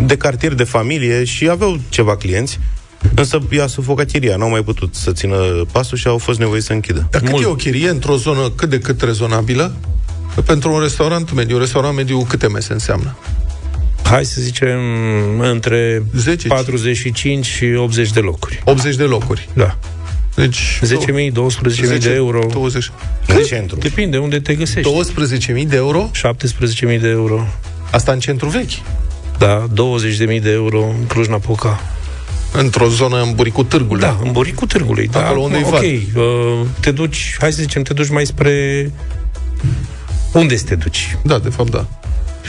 [0.05, 2.59] de cartier, de familie și aveau ceva clienți,
[3.15, 5.35] însă i-a sufocat chiria, n-au mai putut să țină
[5.71, 7.07] pasul și au fost nevoiți să închidă.
[7.11, 9.75] Dar cât e o chirie într-o zonă cât de cât rezonabilă?
[10.45, 13.15] Pentru un restaurant mediu, un restaurant mediu câte mese înseamnă?
[14.03, 14.79] Hai să zicem
[15.39, 18.61] între 10, 45 și 80 de locuri.
[18.65, 19.49] 80 de locuri.
[19.53, 19.77] Da.
[20.35, 21.31] Deci 10.000,
[21.93, 22.47] 12.000 de euro.
[22.51, 22.91] 20.
[23.27, 23.77] În centru.
[23.77, 24.91] Depinde unde te găsești.
[25.63, 26.11] 12.000 de euro?
[26.15, 27.47] 17.000 de euro.
[27.91, 28.71] Asta în centru vechi.
[29.39, 31.79] Da, 20.000 de euro în Cluj-Napoca.
[32.53, 34.01] Într-o zonă în buricul târgului.
[34.01, 35.07] Da, în buricul târgului.
[35.07, 35.83] Da, Acolo unde e ok, vad.
[35.83, 38.91] uh, te duci, hai să zicem, te duci mai spre...
[40.33, 41.17] Unde să te duci?
[41.23, 41.85] Da, de fapt, da.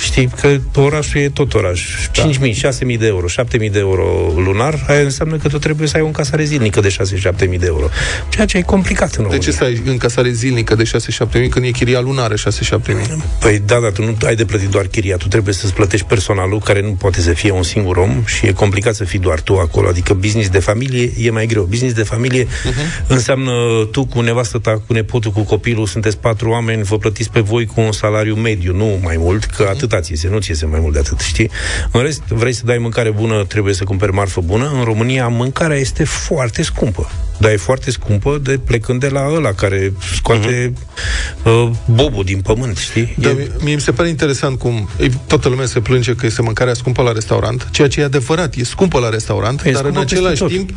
[0.00, 2.08] Știi că orașul e tot oraș.
[2.12, 2.30] Da.
[2.30, 2.54] 5.000,
[2.92, 6.06] 6.000 de euro, 7.000 de euro lunar, aia înseamnă că tu trebuie să ai o
[6.06, 7.88] încasare zilnică de 6-7.000 de euro.
[8.28, 9.38] Ceea ce e complicat în De România.
[9.38, 10.88] ce să ai încasare zilnică de 6-7
[11.34, 12.38] mii când e chiria lunară 6-7
[12.86, 13.22] mii?
[13.40, 16.58] Păi da, dar tu nu ai de plătit doar chiria, tu trebuie să-ți plătești personalul,
[16.58, 19.56] care nu poate să fie un singur om și e complicat să fii doar tu
[19.56, 19.88] acolo.
[19.88, 21.62] Adică business de familie e mai greu.
[21.62, 23.06] Business de familie uh-huh.
[23.06, 23.52] înseamnă
[23.92, 27.66] tu cu nevastă ta, cu nepotul, cu copilul, sunteți patru oameni, vă plătiți pe voi
[27.66, 30.80] cu un salariu mediu, nu mai mult, că atâta ți iese, nu ți iese mai
[30.80, 31.50] mult de atât, știi?
[31.92, 34.70] În rest, vrei să dai mâncare bună, trebuie să cumperi marfă bună.
[34.74, 37.10] În România, mâncarea este foarte scumpă.
[37.38, 41.44] Dar e foarte scumpă de plecând de la ăla care scoate uh-huh.
[41.44, 43.14] uh, bobul din pământ, știi?
[43.18, 46.26] Da, E- mie- mie mi se pare interesant cum ei, toată lumea se plânge că
[46.26, 49.84] este mâncarea scumpă la restaurant, ceea ce e adevărat, e scumpă la restaurant, E dar
[49.84, 50.48] în scumpă peste același tot.
[50.50, 50.70] timp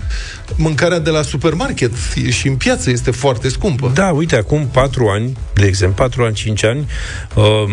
[0.56, 1.92] mâncarea de la supermarket
[2.30, 3.92] și în piață este foarte scumpă.
[3.94, 6.88] Da, uite, acum patru ani, de exemplu, patru ani, cinci ani,
[7.36, 7.72] um,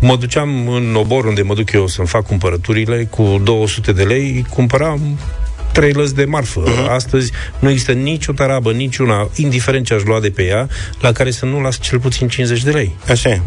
[0.00, 4.46] mă duceam în obor unde mă duc eu să-mi fac cumpărăturile cu 200 de lei,
[4.50, 5.18] cumpăram
[5.72, 6.60] trei lăzi de marfă.
[6.66, 6.72] Mhm.
[6.86, 6.90] Uh-huh.
[6.90, 10.68] Astăzi nu există nicio tarabă, niciuna, indiferent ce aș lua de pe ea,
[11.00, 12.96] la care să nu las cel puțin 50 de lei.
[13.08, 13.40] Așa e.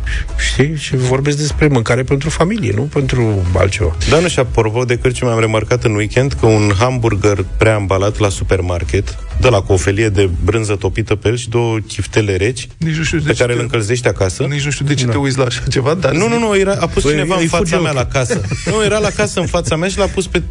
[0.51, 0.75] Știi?
[0.77, 3.95] Și vorbesc despre mâncare pentru familie, nu pentru altceva.
[4.09, 8.29] Da, nu și apropo de cărciumă, am remarcat în weekend că un hamburger preambalat la
[8.29, 12.67] supermarket, de la cu o felie de brânză topită pe el și două chiftele reci,
[12.77, 14.43] Nici nu știu de pe ce care te- îl încălzești acasă.
[14.43, 16.75] Nici nu știu de ce te uiți la așa ceva, dar Nu, nu, nu, era,
[16.79, 18.03] a pus Păi, cineva îi în fuge fața mea ochii.
[18.11, 18.41] la casă.
[18.71, 20.41] Nu, era la casă în fața mea și l-a pus pe,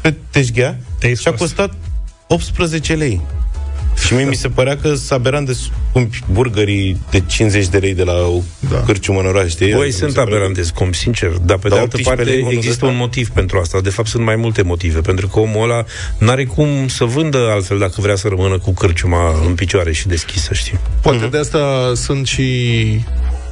[0.00, 1.40] pe teșghea Te-ai și a scos.
[1.40, 1.72] costat
[2.26, 3.20] 18 lei.
[4.06, 7.94] Și mie mi se părea că s aberant de scumpi burgerii de 50 de lei
[7.94, 8.74] de la o Da.
[8.74, 8.82] da.
[8.82, 9.72] cârciumă în oraș, știi?
[9.72, 12.08] Băi, Mi sunt se pare- aberant de scump, sincer, dar pe Da, de altă 18
[12.08, 12.94] parte lei unul de există ăsta?
[12.96, 13.80] un motiv pentru asta.
[13.80, 15.84] De fapt, sunt mai multe motive, pentru că omul ăla
[16.18, 20.54] n-are cum să vândă altfel dacă vrea să rămână cu cârciuma în picioare și deschisă,
[20.54, 20.78] știi?
[21.02, 22.44] Poate de asta sunt și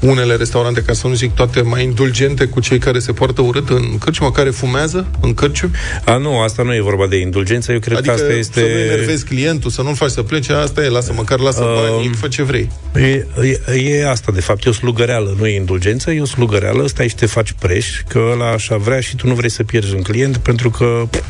[0.03, 3.68] unele restaurante, ca să nu zic toate, mai indulgente cu cei care se poartă urât
[3.68, 5.70] în cârciumă, care fumează în cârciu.
[6.05, 8.38] A, nu, asta nu e vorba de indulgență, eu cred Adică că asta să nu
[8.38, 8.61] este...
[8.61, 12.28] enervezi clientul, să nu-l faci să plece, asta e, lasă măcar, lasă Um, banii, fă
[12.28, 12.70] ce vrei.
[12.94, 13.26] E,
[13.68, 17.09] e, e asta, de fapt, e o slugăreală, nu e indulgență, e o slugăreală, stai
[17.09, 20.03] și te faci preș, că ăla așa vrea și tu nu vrei să pierzi un
[20.03, 21.22] client, pentru că pf,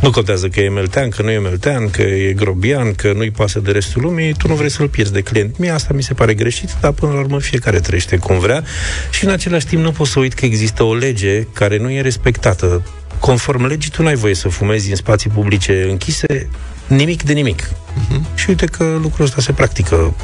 [0.00, 3.60] nu contează că e meltean, că nu e meltean, că e grobian, că nu-i pasă
[3.60, 5.58] de restul lumii, tu nu vrei să-l pierzi de client.
[5.58, 8.64] Mie asta mi se pare greșit, dar până la urmă fiecare trăiește cum vrea
[9.10, 12.00] și în același timp nu pot să uit că există o lege care nu e
[12.00, 12.86] respectată.
[13.18, 16.48] Conform legii, tu n-ai voie să fumezi în spații publice închise
[16.86, 17.68] nimic de nimic.
[17.68, 18.34] Uh-huh.
[18.34, 20.14] Și uite că lucrul ăsta se practică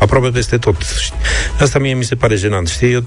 [0.00, 0.82] aproape peste tot.
[0.82, 1.16] știi.
[1.60, 2.92] Asta mie mi se pare jenant, știi?
[2.92, 3.04] Eu,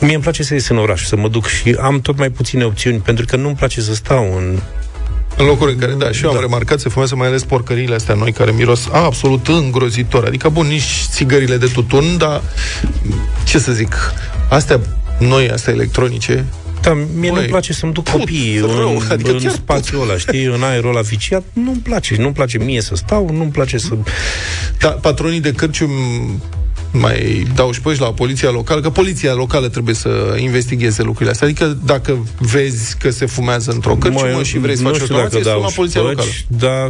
[0.00, 2.64] mie îmi place să ies în oraș, să mă duc și am tot mai puține
[2.64, 4.58] opțiuni, pentru că nu-mi place să stau în...
[5.40, 8.14] În locuri în care, da, și eu am remarcat, se fumează mai ales porcăriile astea
[8.14, 10.24] noi, care miros absolut îngrozitor.
[10.24, 12.42] Adică, bun, nici țigările de tutun, dar,
[13.44, 13.94] ce să zic,
[14.48, 14.80] astea
[15.18, 16.44] noi, astea electronice,
[16.80, 20.02] Da, mie Băi, nu-mi place să-mi duc put, copiii rău, în, adică în chiar spațiul
[20.02, 22.16] ăla, știi, în aerul ăla viciat, nu-mi place.
[22.18, 23.94] Nu-mi place mie să stau, nu-mi place să...
[24.78, 25.90] Da, patronii de cârcium
[26.92, 31.46] mai dau și poși la poliția locală, că poliția locală trebuie să investigheze lucrurile astea.
[31.46, 35.02] Adică dacă vezi că se fumează într-o cârciumă Mă, și vrei să nu faci o
[35.04, 36.30] știu dacă reclamație, dau sună la poliția șpăci, locală.
[36.46, 36.88] Dar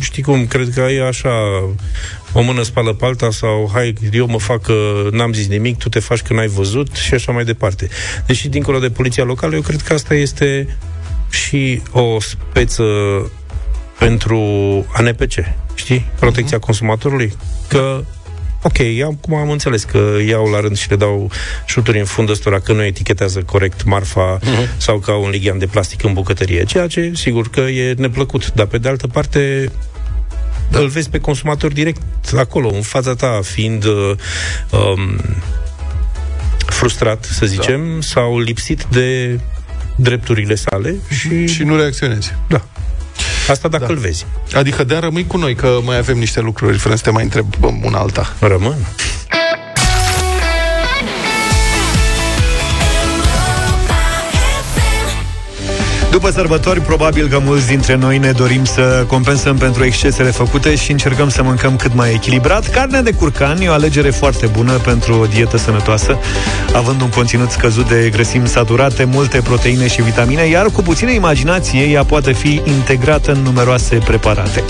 [0.00, 1.30] știi cum, cred că e așa
[2.32, 5.88] o mână spală pe alta sau hai, eu mă fac că n-am zis nimic, tu
[5.88, 7.88] te faci că n-ai văzut și așa mai departe.
[8.26, 10.76] Deși dincolo de poliția locală, eu cred că asta este
[11.30, 12.84] și o speță
[13.98, 14.40] pentru
[14.92, 15.32] ANPC,
[15.74, 16.10] știi?
[16.18, 17.32] Protecția consumatorului.
[17.68, 18.04] Că
[18.68, 21.30] Ok, am, cum am înțeles că iau la rând și le dau
[21.66, 24.76] șuturi în fund ăstora că nu etichetează corect marfa uh-huh.
[24.76, 28.52] sau că au un lighean de plastic în bucătărie, ceea ce sigur că e neplăcut,
[28.52, 29.72] dar pe de altă parte
[30.70, 30.78] da.
[30.78, 32.02] îl vezi pe consumator direct
[32.36, 34.12] acolo, în fața ta, fiind uh,
[34.70, 35.20] um,
[36.66, 38.00] frustrat, să zicem, da.
[38.00, 39.40] sau lipsit de
[39.96, 41.46] drepturile sale și...
[41.46, 42.34] Și nu reacționezi.
[42.48, 42.64] Da.
[43.48, 43.92] Asta dacă da.
[43.92, 44.26] îl vezi.
[44.54, 47.80] Adică de rămâi cu noi, că mai avem niște lucruri, fără să te mai întrebăm
[47.84, 48.34] una alta.
[48.40, 48.76] Rămân.
[56.18, 60.90] După sărbători, probabil că mulți dintre noi ne dorim să compensăm pentru excesele făcute și
[60.90, 62.68] încercăm să mâncăm cât mai echilibrat.
[62.70, 66.18] Carnea de curcan e o alegere foarte bună pentru o dietă sănătoasă,
[66.72, 71.82] având un conținut scăzut de grăsimi saturate, multe proteine și vitamine, iar cu puțină imaginație
[71.82, 74.64] ea poate fi integrată în numeroase preparate.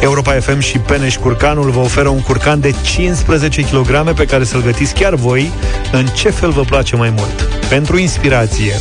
[0.00, 4.62] Europa FM și Peneș Curcanul vă oferă un curcan de 15 kg pe care să-l
[4.62, 5.52] gătiți chiar voi
[5.92, 7.48] în ce fel vă place mai mult.
[7.68, 8.74] Pentru inspirație,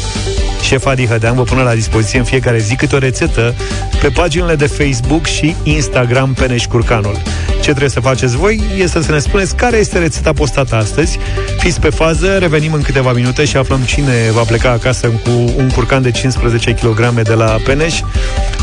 [0.62, 3.56] Șef Adi Hădean vă pune la dispoziție în fiecare zi câte o rețetă
[4.02, 7.22] pe paginile de Facebook și Instagram Peneș Curcanul.
[7.50, 11.20] Ce trebuie să faceți voi este să ne spuneți care este rețeta postată astăzi.
[11.58, 15.70] Fiți pe fază, revenim în câteva minute și aflăm cine va pleca acasă cu un
[15.70, 18.00] curcan de 15 kg de la Peneș.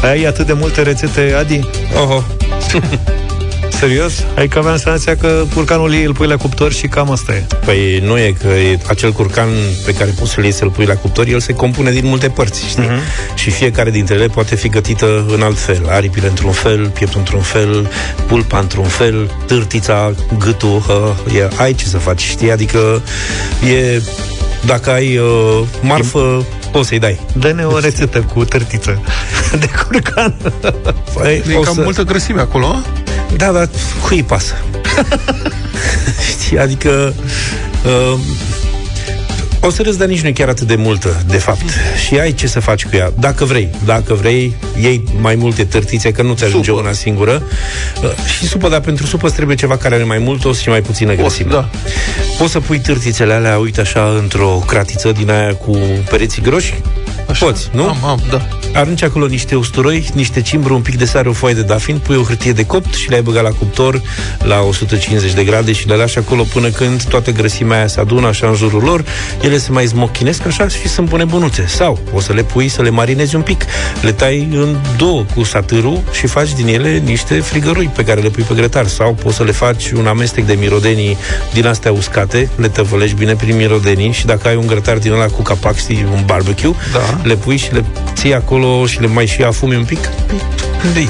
[0.02, 1.60] Ai atât de multe rețete, Adi?
[1.94, 2.22] Oho.
[3.70, 4.24] Serios?
[4.36, 7.46] Adică aveam senzația că curcanul ei îl pui la cuptor și cam asta e.
[7.64, 9.48] Păi nu e că e acel curcan
[9.84, 12.66] pe care poți să-l iei să-l pui la cuptor, el se compune din multe părți,
[12.68, 12.84] știi?
[12.84, 13.34] Uh-huh.
[13.34, 15.82] Și fiecare dintre ele poate fi gătită în alt fel.
[15.88, 17.90] Aripile într-un fel, pieptul într-un fel,
[18.26, 20.82] pulpa într-un fel, târtița, gâtul,
[21.26, 22.50] uh, e, ai ce să faci, știi?
[22.50, 23.02] Adică
[23.72, 24.02] e
[24.66, 27.20] dacă ai uh, marfă, poți să-i dai.
[27.32, 29.00] Dă-ne o rețetă cu târtiță
[29.60, 30.34] de curcan.
[31.14, 32.82] Păi, E o cam să- multă grăsime acolo, a?
[33.36, 33.68] Da, dar
[34.02, 34.54] cui îi pasă?
[36.30, 37.14] Știi, adică
[37.84, 38.18] uh,
[39.60, 41.62] o să râzi, dar nici nu e chiar atât de multă, de fapt.
[42.06, 43.12] Și ai ce să faci cu ea.
[43.18, 46.80] Dacă vrei, dacă vrei, iei mai multe târtițe, că nu ți ajunge Supă.
[46.82, 47.42] una singură.
[48.02, 50.68] Uh, și supă, dar pentru supă îți trebuie ceva care are mai mult os și
[50.68, 51.50] mai puțină grăsime.
[51.50, 51.68] da.
[52.38, 55.76] Poți să pui târtițele alea, uite așa, într-o cratiță din aia cu
[56.10, 56.74] pereții groși?
[57.28, 57.44] Așa.
[57.44, 57.88] Poți, nu?
[57.88, 58.48] Am, am, da.
[58.76, 62.16] Arunci acolo niște usturoi, niște cimbru, un pic de sare, o foaie de dafin, pui
[62.16, 64.02] o hârtie de copt și le-ai băgat la cuptor
[64.38, 68.26] la 150 de grade și le lași acolo până când toată grăsimea aia se adună
[68.26, 69.04] așa în jurul lor,
[69.40, 71.66] ele se mai zmochinesc așa și sunt bune bunuțe.
[71.66, 73.64] Sau o să le pui să le marinezi un pic,
[74.00, 78.28] le tai în două cu satârul și faci din ele niște frigărui pe care le
[78.28, 78.86] pui pe grătar.
[78.86, 81.16] Sau poți să le faci un amestec de mirodenii
[81.52, 85.26] din astea uscate, le tăvălești bine prin mirodenii și dacă ai un grătar din ăla
[85.26, 87.20] cu capac, știi, un barbecue, Da.
[87.22, 89.98] le pui și le ții acolo și le mai și afumi un pic.
[90.92, 91.08] Păi,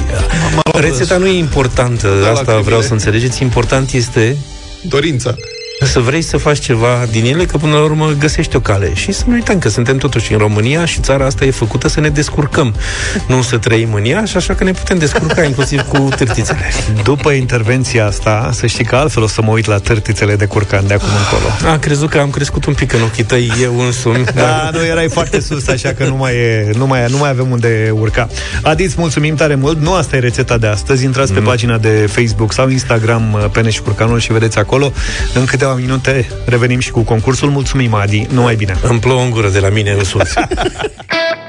[0.72, 2.82] Rețeta nu e importantă, Da, la asta vreau cribile.
[2.86, 3.42] să înțelegeți.
[3.42, 4.36] Important este
[4.82, 5.34] Dorința.
[5.84, 8.94] Să vrei să faci ceva din ele, că până la urmă găsești o cale.
[8.94, 12.00] Și să nu uităm că suntem totuși în România și țara asta e făcută să
[12.00, 12.74] ne descurcăm.
[13.26, 16.72] Nu să trăim în ea și așa că ne putem descurca inclusiv cu târtițele.
[17.02, 20.86] După intervenția asta, să știi că altfel o să mă uit la târtițele de curcan
[20.86, 21.72] de acum încolo.
[21.72, 24.24] Am crezut că am crescut un pic în ochii tăi, eu însumi.
[24.34, 27.50] Da, nu, erai foarte sus, așa că nu mai, e, nu mai, nu mai avem
[27.50, 28.28] unde urca.
[28.62, 29.80] Adi, îți mulțumim tare mult.
[29.80, 31.04] Nu asta e rețeta de astăzi.
[31.04, 34.92] Intrați pe pagina de Facebook sau Instagram uh, Peneș și Curcanul și vedeți acolo.
[35.34, 37.50] În câteva minute revenim și cu concursul.
[37.50, 38.26] Mulțumim, Adi.
[38.30, 38.74] Numai bine.
[38.82, 40.34] Îmi plouă în gură de la mine însuți.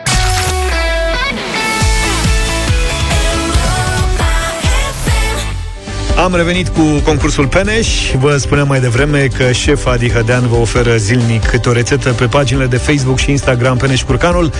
[6.24, 8.12] Am revenit cu concursul Peneș.
[8.20, 12.26] Vă spuneam mai devreme că șef Adi Hădean vă oferă zilnic câte o rețetă pe
[12.26, 14.52] paginile de Facebook și Instagram Peneș Curcanul.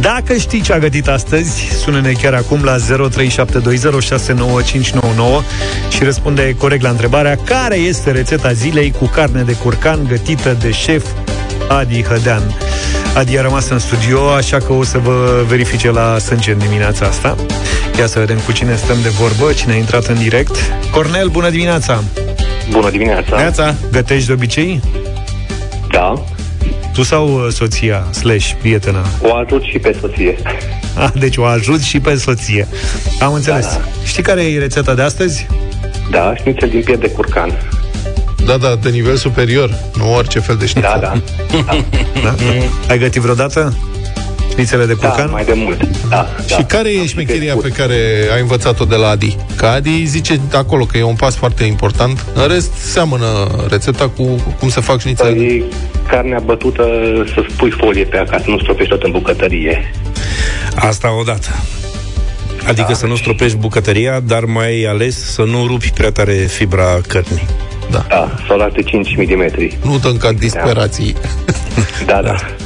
[0.00, 2.80] Dacă știi ce a gătit astăzi, sună-ne chiar acum la 0372069599
[5.88, 10.70] și răspunde corect la întrebarea care este rețeta zilei cu carne de curcan gătită de
[10.70, 11.04] șef
[11.68, 12.56] Adi Hădean.
[13.14, 17.06] Adi a rămas în studio, așa că o să vă verifice la sânge în dimineața
[17.06, 17.36] asta.
[17.98, 20.56] Ia să vedem cu cine stăm de vorbă, cine a intrat în direct.
[20.90, 22.02] Cornel, bună dimineața!
[22.70, 23.36] Bună dimineața!
[23.36, 23.74] Neața.
[23.92, 24.80] Gătești de obicei?
[25.90, 26.22] Da,
[26.94, 29.04] Tu sau uh, soția, slash, prietena?
[29.22, 30.36] o ajut și pe soție.
[30.94, 32.68] Ah, deci o ajut și pe soție.
[33.20, 33.64] Am înțeles.
[33.66, 33.80] Da.
[34.04, 35.46] Știi care e rețeta de astăzi?
[36.10, 37.50] Da, șnițel din piept de curcan.
[38.46, 40.98] Da, da, de nivel superior, nu orice fel de șnițel.
[41.00, 41.12] Da,
[41.64, 41.76] da.
[42.22, 42.34] Da?
[42.90, 43.76] Ai gătit vreodată?
[44.52, 45.26] Șnițele de curcan?
[45.26, 46.08] Da, mai de mult.
[46.08, 46.56] Da, da.
[46.56, 47.96] Și care e șmecheria pe care
[48.34, 49.36] ai învățat-o de la Adi?
[49.56, 52.26] Că Adi zice acolo că e un pas foarte important.
[52.34, 53.26] În rest, seamănă
[53.70, 55.30] rețeta cu cum se fac șnițele.
[55.30, 55.64] Păi,
[56.08, 56.84] carnea bătută
[57.34, 59.92] să spui folie pe ea ca să nu stropești tot în bucătărie.
[60.74, 61.48] Asta odată.
[62.66, 62.94] Adică da.
[62.94, 67.48] să nu stropești bucătăria, dar mai ales să nu rupi prea tare fibra cărnii.
[67.90, 68.04] Da.
[68.08, 69.70] Da, sau la alte 5 mm.
[69.84, 71.16] Nu dă ca disperații.
[72.06, 72.34] Da, da.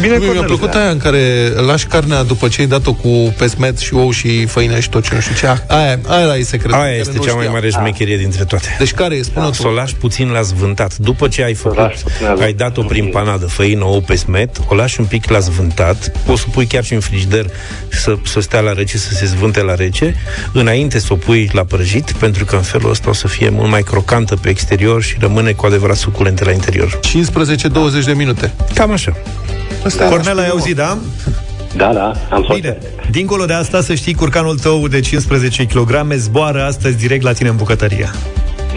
[0.00, 3.94] Bine, Mi-a plăcut aia în care lași carnea după ce ai dat-o cu pesmet și
[3.94, 5.46] ou și făină și tot ce nu știu ce.
[5.66, 6.74] Aia, aia e secretul.
[6.74, 7.52] Aia care este nu cea mai știam.
[7.52, 8.76] mare șmecherie dintre toate.
[8.78, 9.22] Deci care e?
[9.22, 9.74] Spune-o Să o tu.
[9.74, 10.96] lași puțin la zvântat.
[10.96, 14.56] După ce ai făcut, lași puțin la ai dat-o prin panadă, făină, ou pe smet,
[14.68, 17.46] o lași un pic la zvântat, poți să pui chiar și în frigider
[17.88, 20.14] să, să stea la rece, să se zvânte la rece,
[20.52, 23.70] înainte să o pui la prăjit, pentru că în felul ăsta o să fie mult
[23.70, 27.00] mai crocantă pe exterior și rămâne cu adevărat suculentă la interior.
[28.02, 28.52] 15-20 de minute.
[28.74, 29.16] Cam așa.
[29.86, 30.98] Asta Cornel, ai auzit, da?
[31.76, 32.60] Da, da, am fost.
[32.60, 32.78] Bine.
[33.10, 37.48] Dincolo de asta, să știi, curcanul tău de 15 kg zboară astăzi direct la tine
[37.48, 38.10] în bucătărie.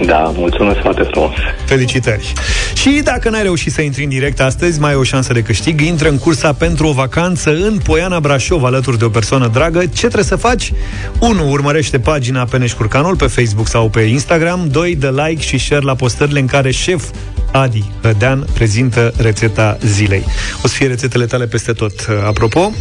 [0.05, 1.31] Da, mulțumesc foarte frumos.
[1.65, 2.33] Felicitări!
[2.73, 5.81] Și dacă n-ai reușit să intri în direct astăzi, mai ai o șansă de câștig.
[5.81, 9.79] Intră în cursa pentru o vacanță în Poiana Brașov, alături de o persoană dragă.
[9.79, 10.73] Ce trebuie să faci?
[11.19, 11.49] 1.
[11.49, 14.67] Urmărește pagina Peneș Curcanul pe Facebook sau pe Instagram.
[14.71, 14.95] 2.
[14.95, 17.03] Dă like și share la postările în care șef
[17.51, 20.23] Adi Hădean prezintă rețeta zilei.
[20.63, 22.71] O să fie rețetele tale peste tot, uh, apropo.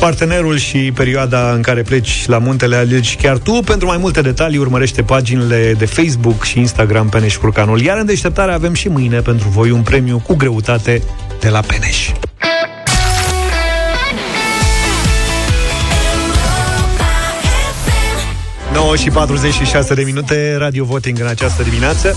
[0.00, 3.52] Partenerul și perioada în care pleci la muntele alegi chiar tu.
[3.52, 7.80] Pentru mai multe detalii urmărește paginile de Facebook și Instagram Peneș Curcanul.
[7.80, 11.02] Iar în deșteptare avem și mâine pentru voi un premiu cu greutate
[11.40, 12.10] de la Peneș.
[18.74, 22.16] 9 și 46 de minute, Radio Voting în această dimineață.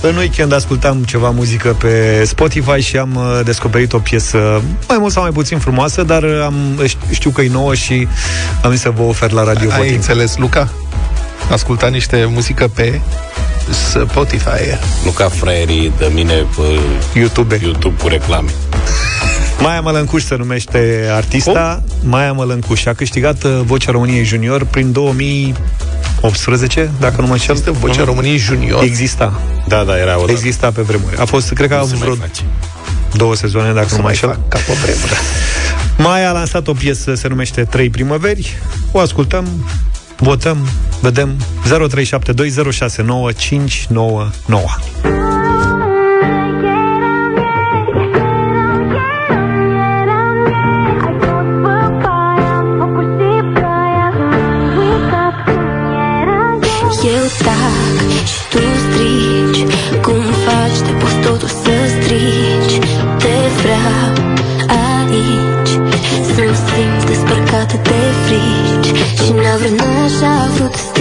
[0.00, 5.12] În weekend ascultam ceva muzică pe Spotify și am uh, descoperit o piesă mai mult
[5.12, 6.54] sau mai puțin frumoasă, dar am,
[7.10, 8.08] știu că e nouă și
[8.62, 9.94] am zis să vă ofer la Radio Ai Voting.
[9.96, 10.68] înțeles, Luca?
[11.50, 13.00] Asculta niște muzică pe
[14.10, 14.78] Spotify.
[15.04, 16.62] Nu ca fraierii de mine pe
[17.18, 17.58] YouTube.
[17.62, 18.50] YouTube cu reclame.
[19.60, 21.82] Maia Mălâncuș se numește artista.
[22.02, 24.92] Maia Mălâncuș a câștigat uh, Vocea României Junior prin
[26.26, 27.50] 2018, dacă nu mă înșel.
[27.54, 28.82] Există Vocea României Junior?
[28.82, 29.40] Exista.
[29.68, 31.16] Da, da, era o Exista pe vremuri.
[31.16, 32.42] A fost, cred că a Nu avut se mai vreo face.
[33.12, 34.38] două sezoane, dacă nu mă înșel.
[34.48, 35.12] Ca pe vremuri.
[35.98, 38.58] Maia a lansat o piesă, se numește Trei primăveri.
[38.92, 39.46] O ascultăm,
[40.16, 40.68] votăm,
[41.00, 41.68] vedem 0372069599.
[67.76, 68.98] Despărcată de frici.
[69.22, 70.95] Și n-a vrut așa a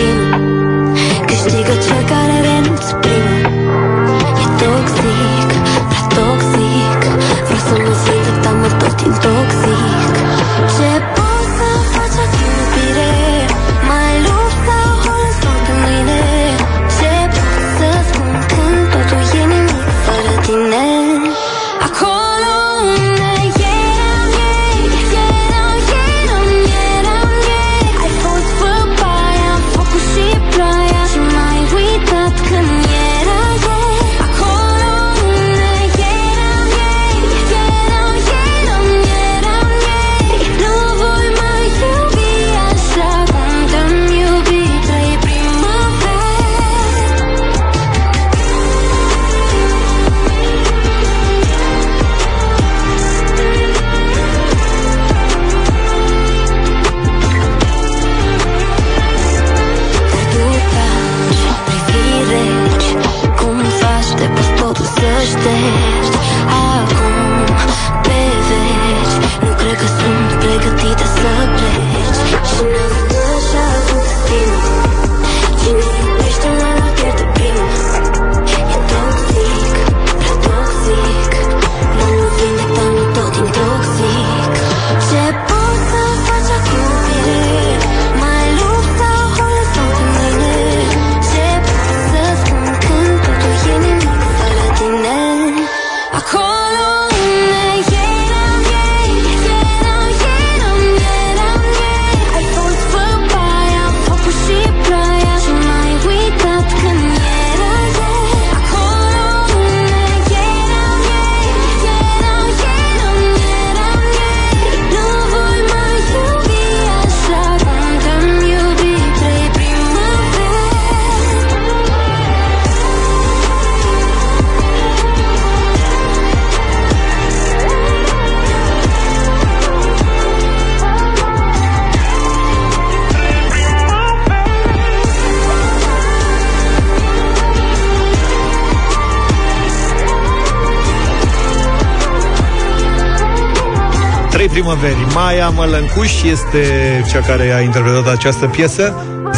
[144.66, 145.14] Trei primăveri.
[145.14, 146.64] Maia Mălâncuș este
[147.12, 148.94] cea care a interpretat această piesă.
[149.32, 149.38] 0372069599.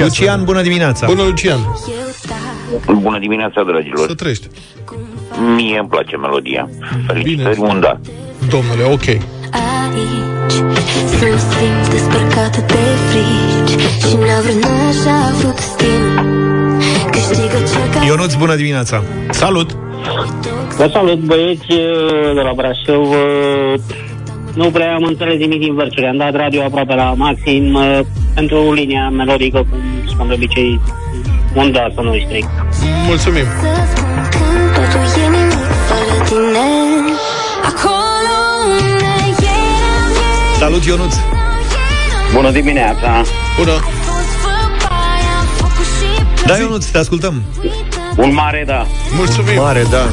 [0.00, 1.06] Lucian, bună dimineața!
[1.06, 1.58] Bună, Lucian!
[3.00, 4.06] Bună dimineața, dragilor.
[4.08, 4.46] Să trăiești.
[5.56, 6.68] Mie îmi place melodia.
[7.06, 8.00] Felicitări, unda.
[8.48, 9.06] Domnule, ok.
[9.06, 9.20] aici
[11.18, 12.78] Să-mi simt despărcată de
[13.08, 16.26] frici Și n-a vrut așa a vrut destinul
[17.10, 19.02] Câștigă cel care Ionuț, bună dimineața!
[19.30, 19.76] Salut!
[20.76, 21.66] Vă salut, băieți
[22.34, 23.14] de la Brașov.
[24.54, 26.06] Nu prea am înțeles nimic din versuri.
[26.06, 28.00] Am dat radio aproape la maxim uh,
[28.34, 30.80] pentru linia melodică, cum spun de obicei,
[31.54, 32.44] unda să nu-i stric.
[33.06, 33.44] Mulțumim!
[34.74, 35.58] Totul e nimic
[35.88, 36.66] fără tine
[37.70, 38.36] Acolo
[38.70, 39.04] unde
[39.74, 41.14] eram ei Salut, Ionuț!
[42.34, 43.22] Bună dimineața!
[43.58, 43.72] Bună!
[46.46, 47.42] Da, eu nu te ascultăm.
[48.16, 48.86] Un mare da.
[49.16, 49.54] Mulțumim.
[49.56, 50.06] Mare, da.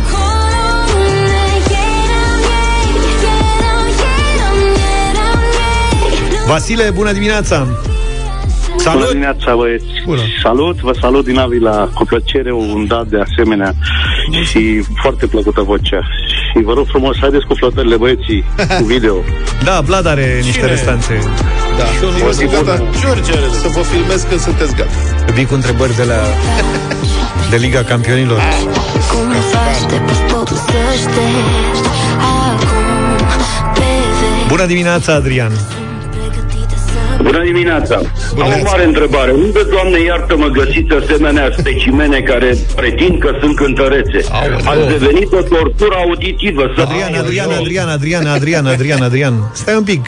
[6.48, 7.68] Vasile, bună dimineața!
[8.78, 9.00] Salut!
[9.00, 9.86] Bună dimineața, băieți!
[10.06, 10.22] Bună.
[10.44, 13.74] Salut, vă salut din Avila, cu plăcere, un dat de asemenea
[14.50, 16.00] și foarte plăcută vocea.
[16.52, 18.44] Și vă rog frumos, haideți cu flotările băieții,
[18.80, 19.16] cu video.
[19.64, 21.20] Da, Vlad are niște restanțe.
[21.78, 21.84] Da.
[21.86, 22.64] Și eu nu Eu mă sunt sigur.
[22.66, 22.84] gata.
[23.00, 24.92] George are Să vă filmez când sunteți gata.
[25.34, 26.20] Vii cu întrebări de la
[27.50, 28.40] de Liga Campionilor.
[29.12, 30.72] Cum faci de pe totul să
[31.02, 31.82] ștergi
[32.50, 33.26] Acum
[33.74, 33.80] pe
[34.20, 35.52] veci Bună dimineața, Adrian!
[37.26, 37.96] Bună dimineața!
[38.42, 39.32] Am o mare întrebare.
[39.32, 44.20] Unde, Doamne, iartă-mă, găsiți asemenea specimene care pretind că sunt cântărețe?
[44.72, 46.72] Ați devenit o tortură auditivă.
[46.76, 49.52] Să Adrian, Adrian, Adrian, Adrian, Adrian, Adrian, Adrian.
[49.54, 50.06] Stai un pic.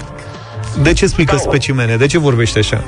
[0.81, 1.95] De ce spui că specimene?
[1.95, 2.83] De ce vorbești așa?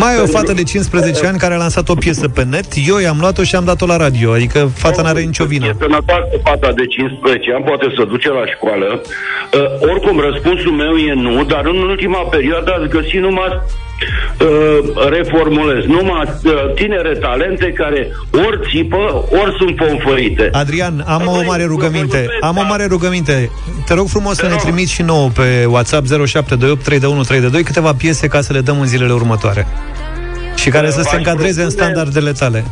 [0.00, 2.98] Mai e o fată de 15 ani care a lansat o piesă pe net, eu
[2.98, 5.66] i-am luat-o și am dat-o la radio, adică fata n-are nicio vină.
[5.66, 9.02] E sănătoasă fata de 15 ani, poate să duce la școală.
[9.02, 13.60] Uh, oricum, răspunsul meu e nu, dar în ultima perioadă ați găsit numai
[14.40, 20.48] uh, reformulez, numai uh, tinere talente care ori țipă, ori sunt pomfărite.
[20.52, 22.26] Adrian, am o mare rugăminte.
[22.40, 23.50] Am o mare rugăminte.
[23.86, 28.26] Te rog frumos să ne trimiți și nouă pe WhatsApp 0728 321 322 câteva piese
[28.26, 29.66] ca să le dăm în zilele următoare.
[30.54, 32.64] Și care să se încadreze în standardele tale.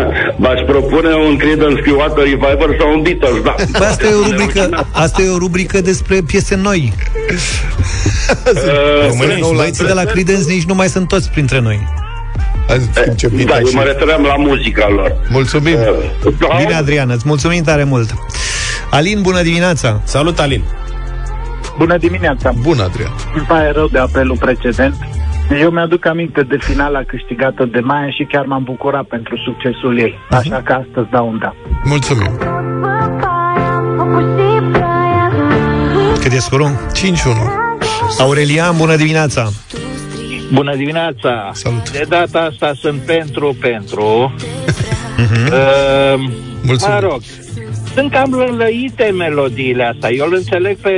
[0.42, 3.54] V-aș propune un Creedence Clearwater Revival sau un Beatles, da.
[3.78, 6.92] Păi asta e o rubrică, asta e o rubrică despre piese noi.
[8.44, 11.88] Uh, Băieții de la Creedence nici nu mai sunt toți printre noi.
[13.46, 15.16] Da, eu mă refeream la muzica lor.
[15.28, 15.76] Mulțumim!
[16.58, 18.14] Bine, Adrian, îți mulțumim tare mult.
[18.90, 20.00] Alin, bună dimineața!
[20.04, 20.62] Salut, Alin!
[21.78, 22.52] Bună dimineața!
[22.60, 23.12] Bună, Adrian!
[23.34, 24.94] Îmi pare rău de apelul precedent.
[25.60, 30.14] Eu mi-aduc aminte de finala câștigată de Maia și chiar m-am bucurat pentru succesul ei.
[30.30, 31.54] Așa că astăzi dau un da.
[31.84, 32.30] Mulțumim!
[36.20, 36.70] Cât e scorul?
[36.70, 36.70] 5-1.
[38.18, 39.48] Aurelian, bună dimineața!
[40.52, 41.50] Bună dimineața!
[41.52, 41.90] Salut!
[41.90, 44.34] De data asta sunt pentru, pentru.
[45.16, 45.52] Mhm.
[45.52, 46.30] Uh,
[46.62, 46.94] Mulțumim.
[46.94, 47.20] mă rog,
[47.94, 50.10] sunt cam lălăite melodiile astea.
[50.12, 50.94] Eu îl înțeleg pe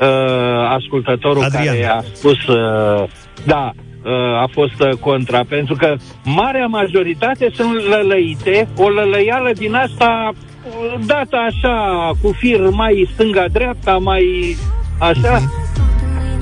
[0.00, 1.64] uh, ascultătorul Adrian.
[1.66, 3.08] care a spus, uh,
[3.44, 3.70] da,
[4.04, 5.94] uh, a fost uh, contra, pentru că
[6.24, 13.96] marea majoritate sunt lălăite, o lălăială din asta uh, dată așa, cu fir mai stânga-dreapta,
[13.96, 14.56] mai
[14.98, 15.42] așa.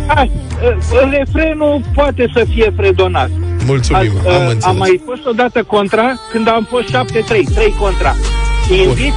[0.08, 3.30] A, uh, refrenul poate să fie fredonat.
[3.66, 4.64] Mulțumim, Azi, am uh, înțeles.
[4.64, 6.92] am mai fost odată contra când am fost 7-3,
[7.54, 8.14] 3 contra.
[8.86, 9.12] Invit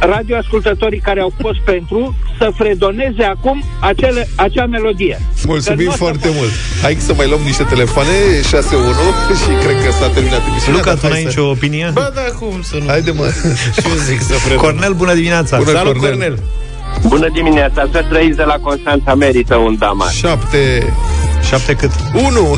[0.00, 5.20] radioascultătorii care au fost pentru să fredoneze acum acele, acea melodie.
[5.46, 6.50] Mulțumim Că nu o să foarte mult.
[6.82, 8.08] Hai să mai luăm niște telefoane,
[8.40, 8.42] 6-1
[9.42, 10.78] și cred că s-a terminat emisiunea.
[10.80, 11.90] Luca, dar tu hai n-ai să- nicio opinie?
[11.94, 12.86] Ba da, cum să nu?
[12.86, 13.24] Haide, mă.
[13.80, 14.56] Și eu zic să predăm.
[14.64, 15.56] Cornel, bună dimineața!
[15.56, 16.10] Bună, Salut, Cornel.
[16.10, 16.38] Cornel!
[17.06, 20.10] Bună dimineața, să trăiți de la Constanța merită un damat.
[20.10, 20.92] 7
[21.48, 21.90] Șapte cât?
[22.14, 22.56] 1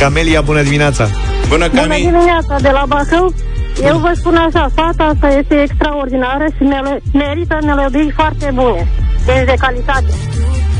[0.00, 1.08] Camelia, bună dimineața!
[1.48, 1.94] Bună, Bună Cami!
[1.94, 3.34] dimineața de la Bacău.
[3.82, 8.88] Eu vă spun așa, fata asta este extraordinară și mele- merită melodii foarte bune.
[9.26, 10.06] Deci de calitate.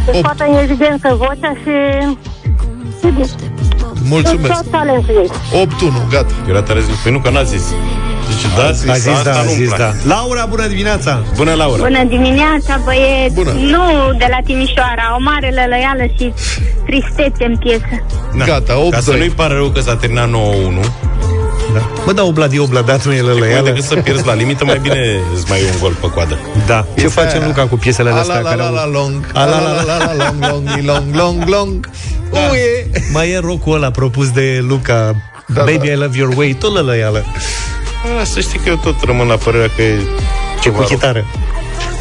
[0.05, 0.19] Deci Opt.
[0.19, 1.75] scoate în evidență vocea și...
[3.01, 3.13] și
[4.09, 4.55] Mulțumesc.
[4.55, 5.31] Tot talentul ei.
[5.67, 6.33] 8-1, gata.
[6.49, 7.75] Era tare zis, păi nu, că n-a zis.
[8.29, 9.83] Deci, da, A zis asta da, a nu-mi zis place.
[10.07, 10.15] da.
[10.15, 11.23] Laura, bună dimineața!
[11.37, 11.83] Bună, Laura!
[11.83, 13.35] Bună dimineața, băieți!
[13.35, 13.51] Bună.
[13.51, 16.33] Nu de la Timișoara, o mare lălăială și
[16.87, 17.95] tristețe în piesă.
[18.33, 18.45] Na.
[18.45, 20.33] Gata, 8 Ca să nu-i pară rău că s-a terminat 9-1
[21.75, 21.91] Da.
[22.05, 23.65] Bă, da, Oblad e Obladat, nu e Mai lălăială.
[23.69, 26.87] decât să pierzi la limită, mai bine îți mai iei un gol pe coadă Da.
[26.97, 27.47] Ce Este facem, aia.
[27.47, 28.75] Luca, cu piesele A astea la la care la au...
[28.75, 31.89] la long A A la la la la la la long long long long long
[32.51, 35.15] Uie Mai e rocul ăla propus de Luca
[35.47, 35.93] Da, Baby, da.
[35.93, 37.25] I love your way, tot lălăială.
[38.21, 40.03] A, Să știi că eu tot rămân la părerea că e Ce
[40.61, 40.89] ceva cu rău.
[40.99, 41.25] chitară.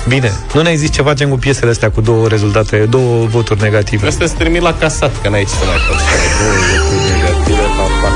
[0.07, 4.07] Bine, nu ne-ai zis ce facem cu piesele astea cu două rezultate, două voturi negative.
[4.07, 6.03] Asta se termin la casat, că n-ai ce să mai faci.
[6.39, 8.09] Două lucruri negative, pa, pa.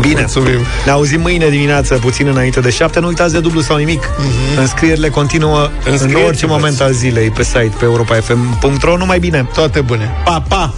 [0.00, 0.60] Bine, Mulțumim.
[0.84, 3.00] ne auzim mâine dimineață, puțin înainte de șapte.
[3.00, 4.04] Nu uitați de dublu sau nimic.
[4.06, 4.58] Mm-hmm.
[4.58, 6.18] Înscrierile continuă Înscrieți-vă.
[6.18, 8.96] în orice moment al zilei pe site, pe europa.fm.ro.
[8.96, 9.48] Numai bine!
[9.54, 10.74] Toate bune Pa, pa!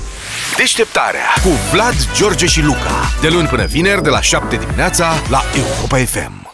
[0.57, 3.11] Deșteptarea cu Vlad, George și Luca.
[3.21, 6.46] De luni până vineri, de la 7 dimineața, la Europa FM.